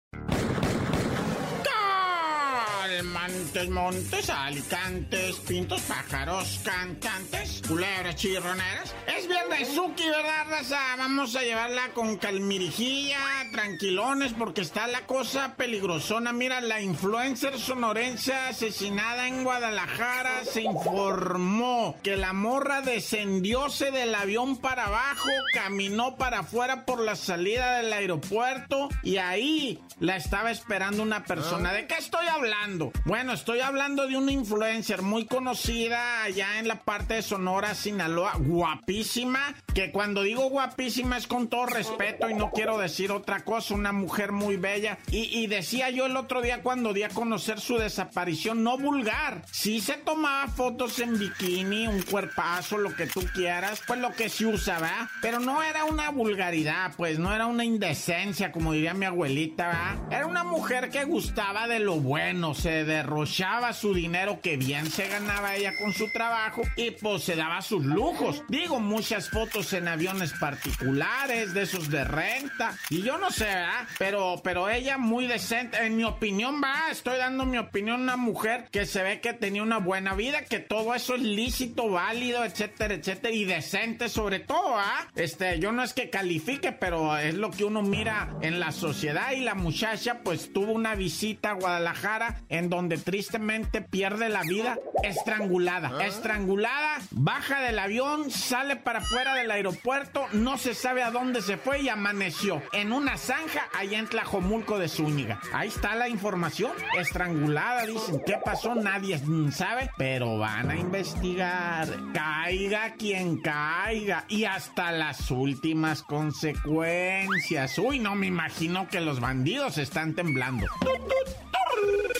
Montes, 3.47 3.69
montes, 3.69 4.29
alicantes, 4.29 5.37
pintos, 5.47 5.79
pájaros, 5.83 6.59
cantantes, 6.65 7.61
culebras, 7.65 8.17
chirroneras. 8.17 8.93
Es 9.07 9.25
viernes, 9.25 9.69
Suki, 9.69 10.03
¿verdad, 10.05 10.47
raza? 10.49 10.77
Vamos 10.97 11.33
a 11.33 11.43
llevarla 11.43 11.93
con 11.93 12.17
calmirijilla, 12.17 13.19
tranquilones, 13.53 14.33
porque 14.33 14.59
está 14.59 14.87
la 14.87 15.05
cosa 15.05 15.55
peligrosona. 15.55 16.33
Mira, 16.33 16.59
la 16.59 16.81
influencer 16.81 17.57
sonorense 17.57 18.33
asesinada 18.33 19.29
en 19.29 19.45
Guadalajara 19.45 20.43
se 20.43 20.63
informó 20.63 21.95
que 22.03 22.17
la 22.17 22.33
morra 22.33 22.81
descendióse 22.81 23.91
del 23.91 24.13
avión 24.13 24.57
para 24.57 24.87
abajo, 24.87 25.29
caminó 25.53 26.17
para 26.17 26.39
afuera 26.39 26.83
por 26.83 26.99
la 26.99 27.15
salida 27.15 27.77
del 27.77 27.93
aeropuerto 27.93 28.89
y 29.03 29.17
ahí 29.17 29.81
la 29.99 30.17
estaba 30.17 30.51
esperando 30.51 31.01
una 31.01 31.23
persona. 31.23 31.71
¿De 31.71 31.87
qué 31.87 31.95
estoy 31.95 32.27
hablando? 32.27 32.91
Bueno, 33.05 33.36
estoy 33.37 33.59
hablando 33.59 34.07
de 34.07 34.17
una 34.17 34.31
influencer 34.31 35.03
muy 35.03 35.25
conocida 35.25 36.23
allá 36.23 36.57
en 36.57 36.67
la 36.67 36.83
parte 36.83 37.13
de 37.13 37.21
Sonora, 37.21 37.75
Sinaloa, 37.75 38.33
guapísima, 38.39 39.53
que 39.75 39.91
cuando 39.91 40.23
digo 40.23 40.49
guapísima 40.49 41.17
es 41.17 41.27
con 41.27 41.47
todo 41.47 41.67
respeto 41.67 42.31
y 42.31 42.33
no 42.33 42.49
quiero 42.49 42.79
decir 42.79 43.11
otra 43.11 43.41
cosa, 43.41 43.75
una 43.75 43.91
mujer 43.91 44.31
muy 44.31 44.57
bella. 44.57 44.97
Y, 45.11 45.45
decía 45.45 45.91
yo 45.91 46.07
el 46.07 46.17
otro 46.17 46.41
día 46.41 46.63
cuando 46.63 46.93
di 46.93 47.03
a 47.03 47.09
conocer 47.09 47.59
su 47.59 47.77
desaparición, 47.77 48.63
no 48.63 48.79
vulgar, 48.79 49.43
sí 49.51 49.81
se 49.81 49.93
tomaba 49.93 50.47
fotos 50.47 50.97
en 50.99 51.19
bikini, 51.19 51.87
un 51.87 52.01
cuerpazo, 52.01 52.79
lo 52.79 52.95
que 52.95 53.05
tú 53.05 53.21
quieras, 53.35 53.83
pues 53.85 53.99
lo 53.99 54.13
que 54.13 54.29
se 54.29 54.47
usa, 54.47 54.79
¿verdad? 54.79 55.09
Pero 55.21 55.39
no 55.39 55.61
era 55.61 55.85
una 55.85 56.09
vulgaridad, 56.09 56.91
pues 56.97 57.19
no 57.19 57.33
era 57.33 57.45
una 57.45 57.63
indecencia, 57.63 58.51
como 58.51 58.73
diría 58.73 58.95
mi 58.95 59.05
abuelita, 59.05 59.67
¿verdad? 59.67 60.11
Era 60.11 60.25
una 60.25 60.43
mujer 60.43 60.89
que 60.89 61.03
gustaba 61.03 61.67
de 61.67 61.79
lo 61.79 61.99
bueno, 61.99 62.55
se 62.55 62.83
derrochaba 63.27 63.73
su 63.73 63.93
dinero 63.93 64.39
que 64.41 64.55
bien 64.55 64.89
se 64.89 65.07
ganaba 65.09 65.55
ella 65.55 65.75
con 65.75 65.93
su 65.93 66.09
trabajo 66.11 66.61
y 66.77 66.91
pues 66.91 67.23
se 67.23 67.35
daba 67.35 67.61
sus 67.61 67.83
lujos. 67.83 68.41
Digo, 68.47 68.79
muchas 68.79 69.29
fotos 69.29 69.73
en 69.73 69.89
aviones 69.89 70.33
particulares, 70.39 71.53
de 71.53 71.63
esos 71.63 71.89
de 71.89 72.05
renta. 72.05 72.77
Y 72.89 73.01
yo 73.01 73.17
no 73.17 73.29
sé, 73.29 73.45
¿verdad? 73.45 73.87
Pero, 73.99 74.39
pero 74.43 74.69
ella 74.69 74.97
muy 74.97 75.27
decente. 75.27 75.77
En 75.85 75.97
mi 75.97 76.05
opinión, 76.05 76.61
va, 76.63 76.89
estoy 76.89 77.17
dando 77.17 77.45
mi 77.45 77.57
opinión 77.57 78.01
una 78.01 78.15
mujer 78.15 78.69
que 78.71 78.85
se 78.85 79.03
ve 79.03 79.19
que 79.19 79.33
tenía 79.33 79.61
una 79.61 79.79
buena 79.79 80.13
vida, 80.13 80.43
que 80.45 80.59
todo 80.59 80.95
eso 80.95 81.15
es 81.15 81.21
lícito, 81.21 81.89
válido, 81.89 82.45
etcétera, 82.45 82.93
etcétera, 82.93 83.33
y 83.33 83.43
decente 83.43 84.07
sobre 84.07 84.39
todo, 84.39 84.77
¿ah? 84.77 85.07
Este, 85.15 85.59
yo 85.59 85.73
no 85.73 85.83
es 85.83 85.93
que 85.93 86.09
califique, 86.09 86.71
pero 86.71 87.17
es 87.17 87.35
lo 87.35 87.51
que 87.51 87.65
uno 87.65 87.81
mira 87.81 88.37
en 88.41 88.59
la 88.59 88.71
sociedad 88.71 89.33
y 89.33 89.41
la 89.41 89.55
muchacha 89.55 90.21
pues 90.23 90.53
tuvo 90.53 90.71
una 90.71 90.95
visita 90.95 91.51
a 91.51 91.53
Guadalajara 91.53 92.41
en 92.49 92.69
donde 92.69 92.97
tristemente 93.17 93.81
pierde 93.81 94.29
la 94.29 94.43
vida 94.43 94.77
estrangulada. 95.01 96.05
Estrangulada, 96.05 96.99
baja 97.09 97.61
del 97.61 97.79
avión, 97.79 98.29
sale 98.29 98.75
para 98.75 98.99
afuera 98.99 99.33
del 99.33 99.49
aeropuerto, 99.49 100.27
no 100.33 100.59
se 100.59 100.75
sabe 100.75 101.01
a 101.01 101.09
dónde 101.09 101.41
se 101.41 101.57
fue 101.57 101.81
y 101.81 101.89
amaneció 101.89 102.61
en 102.73 102.91
una 102.91 103.17
zanja 103.17 103.69
allá 103.73 103.97
en 103.97 104.05
Tlajomulco 104.05 104.77
de 104.77 104.87
Zúñiga. 104.87 105.39
Ahí 105.51 105.69
está 105.69 105.95
la 105.95 106.09
información. 106.09 106.73
Estrangulada, 106.95 107.87
dicen. 107.87 108.21
¿Qué 108.23 108.37
pasó? 108.45 108.75
Nadie 108.75 109.19
sabe, 109.51 109.89
pero 109.97 110.37
van 110.37 110.69
a 110.69 110.77
investigar. 110.77 111.87
Caiga 112.13 112.93
quien 112.99 113.41
caiga 113.41 114.25
y 114.27 114.43
hasta 114.43 114.91
las 114.91 115.31
últimas 115.31 116.03
consecuencias. 116.03 117.79
Uy, 117.79 117.97
no 117.97 118.13
me 118.13 118.27
imagino 118.27 118.87
que 118.87 119.01
los 119.01 119.19
bandidos 119.19 119.79
están 119.79 120.13
temblando. 120.13 120.67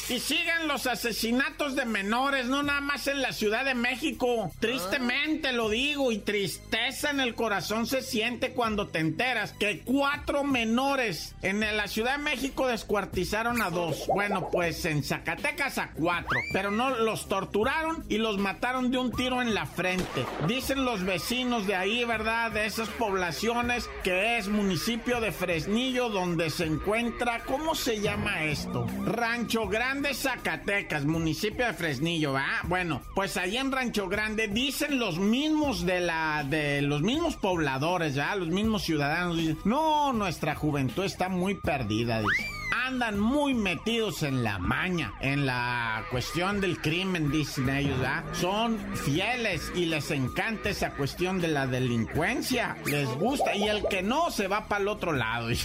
Y 0.09 0.19
siguen 0.19 0.69
los 0.69 0.87
asesinatos 0.87 1.75
de 1.75 1.85
menores, 1.85 2.45
no 2.45 2.63
nada 2.63 2.79
más 2.79 3.07
en 3.07 3.21
la 3.21 3.33
Ciudad 3.33 3.65
de 3.65 3.73
México. 3.73 4.53
Tristemente 4.61 5.51
lo 5.51 5.69
digo 5.69 6.13
y 6.13 6.19
tristeza 6.19 7.09
en 7.09 7.19
el 7.19 7.35
corazón 7.35 7.85
se 7.87 8.01
siente 8.01 8.53
cuando 8.53 8.87
te 8.87 8.99
enteras 8.99 9.51
que 9.51 9.81
cuatro 9.81 10.45
menores 10.45 11.35
en 11.41 11.59
la 11.59 11.89
Ciudad 11.89 12.17
de 12.17 12.23
México 12.23 12.67
descuartizaron 12.67 13.61
a 13.61 13.69
dos. 13.69 14.05
Bueno, 14.07 14.49
pues 14.49 14.85
en 14.85 15.03
Zacatecas 15.03 15.77
a 15.77 15.91
cuatro, 15.91 16.39
pero 16.53 16.71
no 16.71 16.89
los 16.89 17.27
torturaron 17.27 18.05
y 18.07 18.17
los 18.17 18.37
mataron 18.37 18.91
de 18.91 18.99
un 18.99 19.11
tiro 19.11 19.41
en 19.41 19.53
la 19.53 19.65
frente. 19.65 20.25
Dicen 20.47 20.85
los 20.85 21.03
vecinos 21.03 21.67
de 21.67 21.75
ahí, 21.75 22.05
¿verdad? 22.05 22.51
De 22.51 22.65
esas 22.65 22.87
poblaciones 22.87 23.89
que 24.05 24.37
es 24.37 24.47
municipio 24.47 25.19
de 25.19 25.33
Fresnillo 25.33 26.07
donde 26.07 26.49
se 26.49 26.63
encuentra, 26.63 27.43
¿cómo 27.43 27.75
se 27.75 27.99
llama 27.99 28.45
esto? 28.45 28.87
Rancho 29.03 29.67
Grande 29.67 29.96
Grande, 29.97 30.13
Zacatecas, 30.13 31.05
municipio 31.05 31.65
de 31.65 31.73
Fresnillo, 31.73 32.33
¿va? 32.33 32.45
Bueno, 32.65 33.01
pues 33.15 33.35
ahí 33.35 33.57
en 33.57 33.71
Rancho 33.71 34.07
Grande 34.07 34.47
dicen 34.47 34.99
los 34.99 35.17
mismos 35.17 35.87
de 35.87 36.01
la, 36.01 36.45
de 36.47 36.83
los 36.83 37.01
mismos 37.01 37.35
pobladores, 37.35 38.13
¿ya? 38.13 38.35
Los 38.35 38.49
mismos 38.49 38.83
ciudadanos 38.83 39.37
dicen, 39.37 39.57
no, 39.65 40.13
nuestra 40.13 40.53
juventud 40.53 41.03
está 41.03 41.29
muy 41.29 41.55
perdida, 41.55 42.21
andan 42.71 43.19
muy 43.19 43.53
metidos 43.53 44.23
en 44.23 44.43
la 44.43 44.59
maña, 44.59 45.13
en 45.21 45.45
la 45.45 46.05
cuestión 46.09 46.61
del 46.61 46.79
crimen, 46.81 47.31
dicen 47.31 47.69
ellos, 47.69 47.99
¿ah? 48.05 48.23
Son 48.33 48.77
fieles 48.95 49.71
y 49.75 49.85
les 49.85 50.11
encanta 50.11 50.69
esa 50.69 50.91
cuestión 50.91 51.39
de 51.39 51.47
la 51.47 51.67
delincuencia. 51.67 52.77
Les 52.85 53.07
gusta. 53.09 53.55
Y 53.55 53.63
el 53.63 53.87
que 53.87 54.03
no, 54.03 54.31
se 54.31 54.47
va 54.47 54.67
para 54.67 54.81
el 54.81 54.87
otro 54.87 55.13
lado. 55.13 55.49
es 55.49 55.63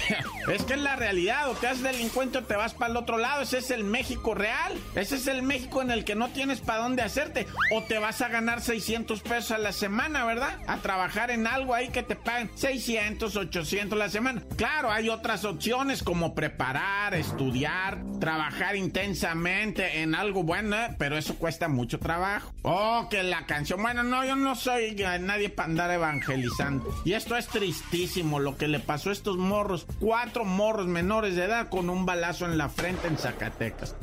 que 0.66 0.75
es 0.75 0.80
la 0.80 0.97
realidad. 0.97 1.50
O 1.50 1.54
te 1.54 1.68
haces 1.68 1.82
delincuente 1.82 2.38
o 2.38 2.44
te 2.44 2.56
vas 2.56 2.75
para 2.75 2.90
el 2.90 2.97
otro 2.97 3.18
lado. 3.18 3.42
Ese 3.42 3.59
es 3.59 3.71
el 3.71 3.85
México 3.85 4.35
real. 4.35 4.73
Ese 4.94 5.16
es 5.16 5.26
el 5.26 5.42
México 5.42 5.82
en 5.82 5.90
el 5.90 6.04
que 6.04 6.14
no 6.14 6.28
tienes 6.28 6.61
para 6.61 6.82
dónde 6.82 7.02
hacerte. 7.02 7.47
O 7.75 7.82
te 7.82 7.99
vas 7.99 8.21
a 8.21 8.28
ganar 8.28 8.61
600 8.61 9.21
pesos 9.23 9.52
a 9.52 9.59
la 9.59 9.73
semana, 9.73 10.25
¿verdad? 10.25 10.59
A 10.66 10.78
trabajar 10.78 11.30
en 11.30 11.47
algo 11.47 11.75
ahí 11.75 11.88
que 11.88 12.02
te 12.02 12.16
paguen 12.16 12.50
600, 12.54 13.37
800 13.37 13.99
la 13.99 14.09
semana. 14.09 14.42
Claro, 14.56 14.90
hay 14.90 15.09
otras 15.09 15.44
opciones 15.44 16.02
como 16.02 16.35
preparar 16.35 16.91
estudiar, 17.12 18.02
trabajar 18.20 18.76
intensamente 18.76 20.02
en 20.02 20.14
algo 20.14 20.42
bueno, 20.42 20.76
pero 20.99 21.16
eso 21.16 21.37
cuesta 21.37 21.68
mucho 21.68 21.99
trabajo. 21.99 22.52
Oh, 22.62 23.08
que 23.11 23.22
la 23.22 23.46
canción, 23.46 23.82
bueno, 23.82 24.02
no, 24.02 24.25
yo 24.25 24.37
no 24.37 24.54
soy 24.54 24.94
nadie 25.20 25.50
para 25.50 25.68
andar 25.68 25.90
evangelizando. 25.90 26.94
Y 27.04 27.14
esto 27.14 27.37
es 27.37 27.49
tristísimo, 27.49 28.38
lo 28.38 28.56
que 28.56 28.68
le 28.68 28.80
pasó 28.80 29.11
a 29.11 29.12
estos 29.12 29.37
morros, 29.37 29.87
cuatro 30.00 30.44
morros 30.44 30.87
menores 30.87 31.37
de 31.37 31.44
edad 31.44 31.68
con 31.68 31.90
un 31.90 32.06
balazo 32.06 32.44
en 32.46 32.58
la 32.58 32.68
frente 32.68 33.08
en 33.08 33.18
Zacatecas. 33.18 33.96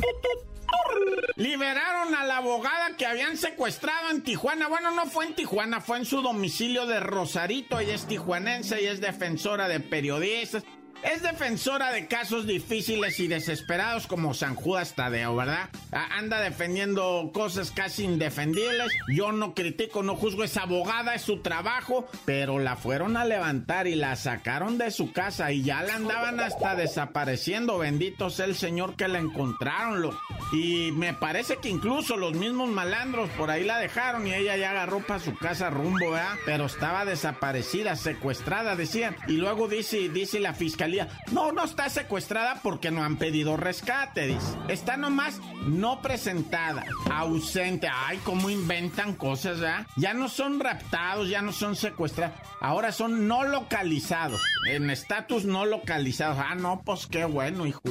Liberaron 1.36 2.13
a 2.15 2.25
la 2.25 2.38
abogada 2.38 2.98
que 2.98 3.05
habían 3.05 3.38
secuestrado 3.38 4.12
en 4.12 4.24
Tijuana. 4.24 4.67
Bueno, 4.67 4.91
no 4.91 5.05
fue 5.05 5.25
en 5.25 5.36
Tijuana, 5.36 5.79
fue 5.79 5.98
en 5.98 6.05
su 6.05 6.22
domicilio 6.22 6.86
de 6.86 7.00
Rosarito. 7.00 7.79
Ella 7.79 7.96
es 7.96 8.08
tijuanense 8.08 8.81
y 8.81 8.88
es 8.88 9.00
defensora 9.00 9.69
de 9.69 9.79
periodistas. 9.79 10.65
Es 11.01 11.22
defensora 11.22 11.94
de 11.94 12.08
casos 12.08 12.46
difíciles 12.46 13.22
y 13.22 13.27
desesperados 13.27 14.06
como 14.06 14.34
San 14.34 14.56
Judas 14.56 14.96
Tadeo, 14.96 15.34
¿verdad? 15.34 15.70
Anda 15.91 16.41
defendiendo 16.41 17.32
cosas 17.34 17.72
casi 17.72 18.03
indefendibles. 18.03 18.91
Yo 19.08 19.32
no 19.32 19.53
critico, 19.53 20.03
no 20.03 20.18
juzgo, 20.18 20.44
es 20.44 20.58
abogada, 20.58 21.15
es 21.15 21.22
su 21.22 21.41
trabajo, 21.41 22.06
pero 22.25 22.60
la 22.60 22.75
fueron 22.75 23.15
a 23.15 23.24
levantar 23.24 23.88
y 23.88 23.96
la 23.96 24.18
sacaron 24.18 24.77
de 24.77 24.91
su 24.91 25.13
casa 25.13 25.53
y 25.53 25.63
ya 25.63 25.84
la 25.84 25.96
andaban 25.96 26.41
hasta 26.41 26.75
desapareciendo. 26.75 27.77
Bendito 27.77 28.29
sea 28.29 28.46
el 28.46 28.56
Señor 28.56 28.98
que 28.98 29.08
la 29.08 29.20
encontraron, 29.20 30.01
lo. 30.01 30.20
Y 30.51 30.91
me 30.91 31.13
parece 31.13 31.58
que 31.58 31.70
incluso 31.70 32.18
los 32.18 32.34
mismos 32.34 32.70
malandros 32.70 33.29
por 33.32 33.51
ahí 33.51 33.63
la 33.63 33.77
dejaron 33.77 34.27
y 34.27 34.34
ella 34.34 34.58
ya 34.58 34.72
agarró 34.72 35.00
para 35.00 35.22
su 35.22 35.34
casa 35.38 35.70
rumbo, 35.70 36.12
¿verdad? 36.12 36.36
Pero 36.46 36.65
estaba 36.65 37.06
desaparecida, 37.06 37.96
secuestrada, 37.96 38.75
decían. 38.75 39.15
Y 39.27 39.34
luego 39.38 39.70
dice, 39.70 40.10
dice 40.10 40.41
la 40.41 40.53
fiscalía 40.53 40.88
no, 41.31 41.51
no 41.51 41.63
está 41.63 41.89
secuestrada 41.89 42.60
porque 42.62 42.91
no 42.91 43.03
han 43.03 43.17
pedido 43.17 43.58
rescate, 43.58 44.27
dice. 44.27 44.48
Está 44.67 44.98
nomás 44.98 45.39
no 45.65 46.01
presentada, 46.01 46.84
ausente. 47.12 47.88
Ay, 47.91 48.19
cómo 48.24 48.50
inventan 48.50 49.15
cosas, 49.15 49.60
¿verdad? 49.60 49.88
Ya 49.96 50.13
no 50.13 50.29
son 50.29 50.60
raptados, 50.60 51.29
ya 51.29 51.41
no 51.41 51.51
son 51.51 51.75
secuestrados. 51.75 52.38
Ahora 52.62 52.91
son 52.91 53.27
no 53.27 53.43
localizados. 53.43 54.41
En 54.67 54.89
estatus 54.89 55.46
no 55.46 55.65
localizados. 55.65 56.38
Ah, 56.39 56.55
no, 56.55 56.81
pues 56.84 57.08
qué 57.08 57.25
bueno, 57.25 57.65
hijo. 57.65 57.81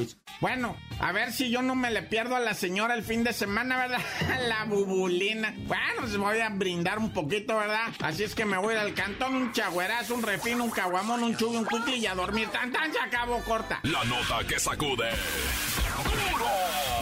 Bueno, 0.40 0.76
a 1.00 1.12
ver 1.12 1.32
si 1.32 1.50
yo 1.50 1.62
no 1.62 1.74
me 1.74 1.90
le 1.90 2.02
pierdo 2.02 2.36
a 2.36 2.40
la 2.40 2.54
señora 2.54 2.94
el 2.94 3.02
fin 3.02 3.24
de 3.24 3.32
semana, 3.32 3.76
¿verdad? 3.76 4.00
la 4.48 4.64
bubulina. 4.64 5.54
Bueno, 5.66 6.06
se 6.06 6.18
voy 6.18 6.38
a 6.38 6.48
brindar 6.48 6.98
un 6.98 7.12
poquito, 7.12 7.56
¿verdad? 7.56 7.92
Así 8.00 8.24
es 8.24 8.34
que 8.34 8.44
me 8.44 8.58
voy 8.58 8.74
al 8.74 8.94
cantón, 8.94 9.34
un 9.34 9.52
chagüerazo, 9.52 10.14
un 10.14 10.22
refino, 10.22 10.64
un 10.64 10.70
caguamón, 10.70 11.22
un 11.22 11.36
chubi, 11.36 11.56
un 11.56 11.64
cookie 11.64 11.96
y 11.96 12.06
a 12.06 12.14
dormir. 12.14 12.48
Tan, 12.48 12.72
se 12.92 12.98
acabó 12.98 13.42
corta. 13.44 13.80
La 13.82 14.04
nota 14.04 14.46
que 14.46 14.58
sacude. 14.58 15.10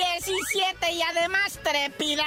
17 0.00 0.92
y 0.92 1.02
además 1.02 1.58
trepidante. 1.62 2.20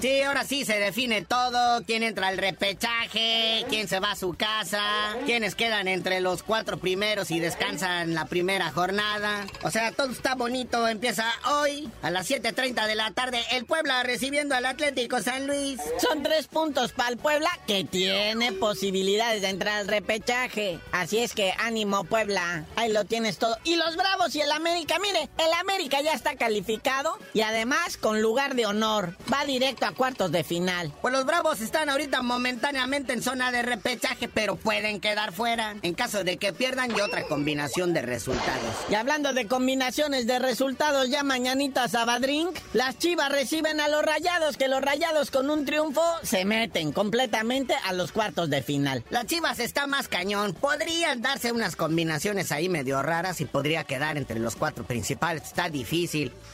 Sí, 0.00 0.22
ahora 0.22 0.44
sí 0.44 0.64
se 0.64 0.78
define 0.78 1.22
todo, 1.22 1.82
quién 1.84 2.02
entra 2.02 2.28
al 2.28 2.38
repechaje, 2.38 3.64
quién 3.68 3.88
se 3.88 4.00
va 4.00 4.12
a 4.12 4.16
su 4.16 4.34
casa, 4.34 4.82
quiénes 5.24 5.54
quedan 5.54 5.88
entre 5.88 6.20
los 6.20 6.42
cuatro 6.42 6.78
primeros 6.78 7.30
y 7.30 7.40
descansan 7.40 8.14
la 8.14 8.26
primera 8.26 8.70
jornada. 8.70 9.46
O 9.62 9.70
sea, 9.70 9.92
todo 9.92 10.10
está 10.10 10.34
bonito, 10.34 10.86
empieza 10.86 11.24
hoy 11.50 11.88
a 12.02 12.10
las 12.10 12.30
7.30 12.30 12.86
de 12.86 12.94
la 12.94 13.10
tarde 13.12 13.42
el 13.52 13.64
Puebla 13.64 14.02
recibiendo 14.02 14.54
al 14.54 14.66
Atlético 14.66 15.22
San 15.22 15.46
Luis. 15.46 15.80
Son 15.98 16.22
tres 16.22 16.48
puntos 16.48 16.92
para 16.92 17.10
el 17.10 17.16
Puebla 17.16 17.50
que 17.66 17.84
tiene 17.84 18.52
posibilidades 18.52 19.42
de 19.42 19.48
entrar 19.48 19.78
al 19.78 19.88
repechaje. 19.88 20.78
Así 20.90 21.18
es 21.18 21.34
que 21.34 21.54
ánimo 21.58 22.04
Puebla, 22.04 22.64
ahí 22.76 22.92
lo 22.92 23.04
tienes 23.04 23.38
todo. 23.38 23.56
Y 23.64 23.76
los 23.76 23.96
Bravos 23.96 24.34
y 24.34 24.40
el 24.40 24.52
América, 24.52 24.98
mire, 24.98 25.28
el 25.38 25.52
América 25.54 26.01
ya 26.02 26.12
está 26.12 26.36
calificado 26.36 27.18
y 27.34 27.40
además 27.40 27.96
con 27.96 28.20
lugar 28.20 28.54
de 28.54 28.66
honor. 28.66 29.16
Va 29.32 29.44
directo 29.44 29.86
a 29.86 29.92
cuartos 29.92 30.32
de 30.32 30.44
final. 30.44 30.92
Pues 31.00 31.14
los 31.14 31.24
Bravos 31.24 31.60
están 31.60 31.88
ahorita 31.88 32.22
momentáneamente 32.22 33.12
en 33.12 33.22
zona 33.22 33.52
de 33.52 33.62
repechaje, 33.62 34.28
pero 34.28 34.56
pueden 34.56 35.00
quedar 35.00 35.32
fuera 35.32 35.76
en 35.82 35.94
caso 35.94 36.24
de 36.24 36.36
que 36.36 36.52
pierdan 36.52 36.96
y 36.96 37.00
otra 37.00 37.24
combinación 37.24 37.94
de 37.94 38.02
resultados. 38.02 38.74
Y 38.90 38.94
hablando 38.94 39.32
de 39.32 39.46
combinaciones 39.46 40.26
de 40.26 40.38
resultados, 40.38 41.08
ya 41.08 41.22
mañanita 41.22 41.88
Sabadrink, 41.88 42.58
las 42.72 42.98
Chivas 42.98 43.30
reciben 43.30 43.80
a 43.80 43.88
los 43.88 44.04
Rayados, 44.04 44.56
que 44.56 44.68
los 44.68 44.82
Rayados 44.82 45.30
con 45.30 45.50
un 45.50 45.64
triunfo 45.64 46.02
se 46.22 46.44
meten 46.44 46.92
completamente 46.92 47.74
a 47.84 47.92
los 47.92 48.12
cuartos 48.12 48.50
de 48.50 48.62
final. 48.62 49.04
Las 49.10 49.26
Chivas 49.26 49.58
está 49.58 49.86
más 49.86 50.08
cañón. 50.08 50.54
Podrían 50.54 51.22
darse 51.22 51.52
unas 51.52 51.76
combinaciones 51.76 52.52
ahí 52.52 52.68
medio 52.68 53.02
raras 53.02 53.40
y 53.40 53.44
podría 53.44 53.84
quedar 53.84 54.16
entre 54.16 54.38
los 54.40 54.56
cuatro 54.56 54.84
principales. 54.84 55.44
Está 55.44 55.68
difícil. 55.68 55.91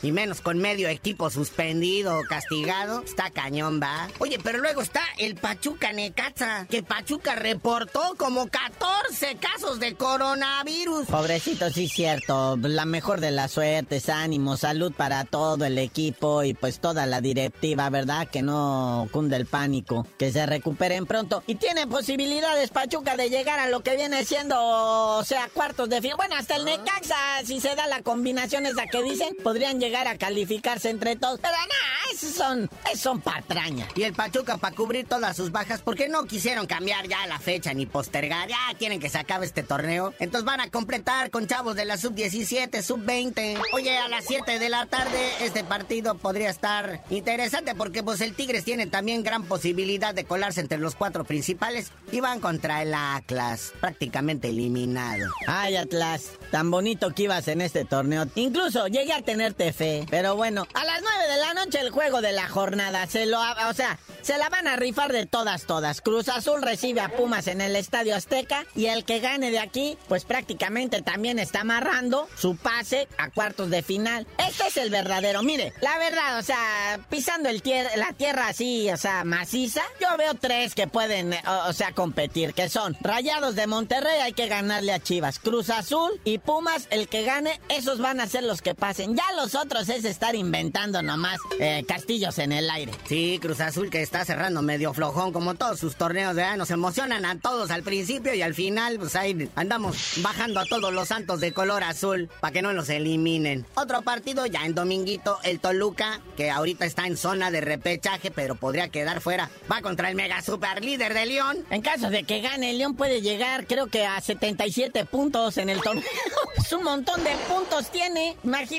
Y 0.02 0.12
menos 0.12 0.40
con 0.40 0.58
medio 0.58 0.88
equipo 0.88 1.30
suspendido 1.30 2.18
o 2.18 2.22
castigado. 2.22 3.02
Está 3.04 3.30
cañón, 3.30 3.80
va. 3.80 4.08
Oye, 4.18 4.38
pero 4.42 4.58
luego 4.58 4.80
está 4.80 5.02
el 5.16 5.36
Pachuca 5.36 5.92
Necaxa. 5.92 6.66
Que 6.68 6.82
Pachuca 6.82 7.36
reportó 7.36 8.14
como 8.16 8.48
14 8.48 9.36
casos 9.36 9.78
de 9.78 9.94
coronavirus. 9.94 11.06
Pobrecito, 11.06 11.70
sí, 11.70 11.88
cierto. 11.88 12.56
La 12.56 12.84
mejor 12.84 13.20
de 13.20 13.30
las 13.30 13.52
suertes, 13.52 14.08
ánimo, 14.08 14.56
salud 14.56 14.92
para 14.92 15.24
todo 15.24 15.64
el 15.64 15.78
equipo 15.78 16.42
y 16.42 16.54
pues 16.54 16.80
toda 16.80 17.06
la 17.06 17.20
directiva, 17.20 17.90
¿verdad? 17.90 18.28
Que 18.28 18.42
no 18.42 19.08
cunde 19.12 19.36
el 19.36 19.46
pánico. 19.46 20.06
Que 20.18 20.32
se 20.32 20.46
recuperen 20.46 21.06
pronto. 21.06 21.44
Y 21.46 21.56
tiene 21.56 21.86
posibilidades, 21.86 22.70
Pachuca, 22.70 23.16
de 23.16 23.30
llegar 23.30 23.60
a 23.60 23.68
lo 23.68 23.80
que 23.80 23.96
viene 23.96 24.24
siendo, 24.24 24.56
o 24.58 25.24
sea, 25.24 25.48
cuartos 25.52 25.88
de 25.88 26.00
final. 26.00 26.16
Bueno, 26.16 26.34
hasta 26.36 26.56
el 26.56 26.64
Necaxa, 26.64 27.44
si 27.44 27.60
se 27.60 27.76
da 27.76 27.86
la 27.86 28.02
combinación 28.02 28.66
esa 28.66 28.86
que 28.86 29.02
podrían 29.42 29.80
llegar 29.80 30.06
a 30.06 30.16
calificarse 30.18 30.90
entre 30.90 31.16
todos. 31.16 31.40
Pero 31.40 31.54
nada, 31.54 32.12
esos 32.12 32.34
son, 32.34 32.70
esos 32.86 33.00
son 33.00 33.20
patrañas. 33.20 33.88
Y 33.94 34.02
el 34.02 34.12
Pachuca, 34.12 34.56
para 34.58 34.74
cubrir 34.74 35.06
todas 35.06 35.36
sus 35.36 35.52
bajas, 35.52 35.80
porque 35.82 36.08
no 36.08 36.24
quisieron 36.24 36.66
cambiar 36.66 37.08
ya 37.08 37.26
la 37.26 37.38
fecha 37.38 37.72
ni 37.74 37.86
postergar. 37.86 38.48
Ya 38.48 38.58
quieren 38.78 39.00
que 39.00 39.08
se 39.08 39.18
acabe 39.18 39.46
este 39.46 39.62
torneo. 39.62 40.14
Entonces 40.18 40.44
van 40.44 40.60
a 40.60 40.70
completar 40.70 41.30
con 41.30 41.46
chavos 41.46 41.76
de 41.76 41.84
la 41.84 41.96
sub-17, 41.96 42.82
sub-20. 42.82 43.60
Oye, 43.72 43.96
a 43.98 44.08
las 44.08 44.24
7 44.26 44.58
de 44.58 44.68
la 44.68 44.86
tarde, 44.86 45.30
este 45.40 45.64
partido 45.64 46.16
podría 46.16 46.50
estar 46.50 47.02
interesante 47.10 47.74
porque 47.74 48.02
pues 48.02 48.20
el 48.20 48.34
Tigres 48.34 48.64
tiene 48.64 48.86
también 48.86 49.22
gran 49.22 49.44
posibilidad 49.44 50.14
de 50.14 50.24
colarse 50.24 50.60
entre 50.60 50.78
los 50.78 50.94
cuatro 50.94 51.24
principales 51.24 51.92
y 52.12 52.20
van 52.20 52.40
contra 52.40 52.82
el 52.82 52.94
Atlas, 52.94 53.72
prácticamente 53.80 54.48
eliminado. 54.48 55.26
Ay, 55.46 55.76
Atlas, 55.76 56.32
tan 56.50 56.70
bonito 56.70 57.10
que 57.10 57.24
ibas 57.24 57.48
en 57.48 57.60
este 57.60 57.84
torneo. 57.84 58.26
Incluso 58.34 58.86
llegué 58.88 59.12
a 59.12 59.17
tenerte 59.22 59.72
fe. 59.72 60.06
Pero 60.10 60.36
bueno, 60.36 60.66
a 60.74 60.84
las 60.84 61.00
9 61.02 61.32
de 61.32 61.36
la 61.38 61.54
noche 61.54 61.80
el 61.80 61.90
juego 61.90 62.20
de 62.20 62.32
la 62.32 62.48
jornada. 62.48 63.06
Se 63.06 63.26
lo, 63.26 63.38
o 63.40 63.74
sea, 63.74 63.98
se 64.22 64.38
la 64.38 64.48
van 64.48 64.66
a 64.66 64.76
rifar 64.76 65.12
de 65.12 65.26
todas, 65.26 65.64
todas. 65.64 66.00
Cruz 66.00 66.28
Azul 66.28 66.62
recibe 66.62 67.00
a 67.00 67.08
Pumas 67.16 67.46
en 67.46 67.60
el 67.60 67.76
Estadio 67.76 68.16
Azteca 68.16 68.64
y 68.74 68.86
el 68.86 69.04
que 69.04 69.20
gane 69.20 69.50
de 69.50 69.58
aquí, 69.58 69.96
pues 70.08 70.24
prácticamente 70.24 71.02
también 71.02 71.38
está 71.38 71.60
amarrando 71.60 72.28
su 72.36 72.56
pase 72.56 73.08
a 73.18 73.30
cuartos 73.30 73.70
de 73.70 73.82
final. 73.82 74.26
Este 74.38 74.66
es 74.66 74.76
el 74.76 74.90
verdadero. 74.90 75.42
Mire, 75.42 75.72
la 75.80 75.98
verdad, 75.98 76.38
o 76.38 76.42
sea, 76.42 77.00
pisando 77.08 77.48
el 77.48 77.62
la 77.96 78.12
tierra 78.12 78.48
así, 78.48 78.90
o 78.90 78.96
sea, 78.96 79.24
maciza, 79.24 79.82
yo 80.00 80.16
veo 80.16 80.34
tres 80.34 80.74
que 80.74 80.86
pueden, 80.86 81.34
o, 81.34 81.68
o 81.68 81.72
sea, 81.72 81.92
competir, 81.92 82.54
que 82.54 82.68
son 82.68 82.96
Rayados 83.00 83.56
de 83.56 83.66
Monterrey, 83.66 84.20
hay 84.20 84.32
que 84.32 84.46
ganarle 84.46 84.92
a 84.92 85.00
Chivas, 85.00 85.38
Cruz 85.38 85.68
Azul 85.70 86.18
y 86.24 86.38
Pumas, 86.38 86.86
el 86.90 87.08
que 87.08 87.24
gane, 87.24 87.60
esos 87.68 87.98
van 87.98 88.20
a 88.20 88.26
ser 88.26 88.44
los 88.44 88.62
que 88.62 88.74
Ya 88.98 89.32
los 89.36 89.54
otros 89.54 89.88
es 89.88 90.04
estar 90.04 90.34
inventando 90.34 91.02
nomás 91.02 91.38
eh, 91.60 91.84
castillos 91.86 92.38
en 92.38 92.50
el 92.50 92.68
aire. 92.68 92.92
Sí, 93.06 93.38
Cruz 93.40 93.60
Azul 93.60 93.90
que 93.90 94.02
está 94.02 94.24
cerrando 94.24 94.60
medio 94.60 94.92
flojón 94.92 95.32
como 95.32 95.54
todos 95.54 95.78
sus 95.78 95.94
torneos, 95.94 96.34
de 96.34 96.56
Nos 96.56 96.70
emocionan 96.70 97.24
a 97.24 97.38
todos 97.38 97.70
al 97.70 97.84
principio 97.84 98.34
y 98.34 98.42
al 98.42 98.54
final, 98.54 98.98
pues 98.98 99.14
ahí 99.14 99.48
andamos 99.54 100.14
bajando 100.16 100.58
a 100.58 100.64
todos 100.64 100.92
los 100.92 101.08
santos 101.08 101.40
de 101.40 101.52
color 101.52 101.84
azul 101.84 102.28
para 102.40 102.52
que 102.52 102.60
no 102.60 102.72
los 102.72 102.88
eliminen. 102.88 103.64
Otro 103.74 104.02
partido 104.02 104.46
ya 104.46 104.64
en 104.64 104.74
Dominguito, 104.74 105.38
el 105.44 105.60
Toluca, 105.60 106.20
que 106.36 106.50
ahorita 106.50 106.84
está 106.84 107.06
en 107.06 107.16
zona 107.16 107.52
de 107.52 107.60
repechaje, 107.60 108.32
pero 108.32 108.56
podría 108.56 108.88
quedar 108.88 109.20
fuera. 109.20 109.48
Va 109.70 109.80
contra 109.80 110.08
el 110.10 110.16
mega 110.16 110.42
super 110.42 110.84
líder 110.84 111.14
de 111.14 111.26
León. 111.26 111.58
En 111.70 111.82
caso 111.82 112.10
de 112.10 112.24
que 112.24 112.40
gane, 112.40 112.72
León 112.72 112.96
puede 112.96 113.20
llegar, 113.20 113.66
creo 113.66 113.86
que 113.86 114.06
a 114.06 114.20
77 114.20 115.04
puntos 115.04 115.56
en 115.58 115.68
el 115.68 115.80
torneo. 115.82 116.04
es 116.56 116.72
un 116.72 116.82
montón 116.82 117.22
de 117.22 117.30
puntos 117.48 117.90
tiene. 117.90 118.36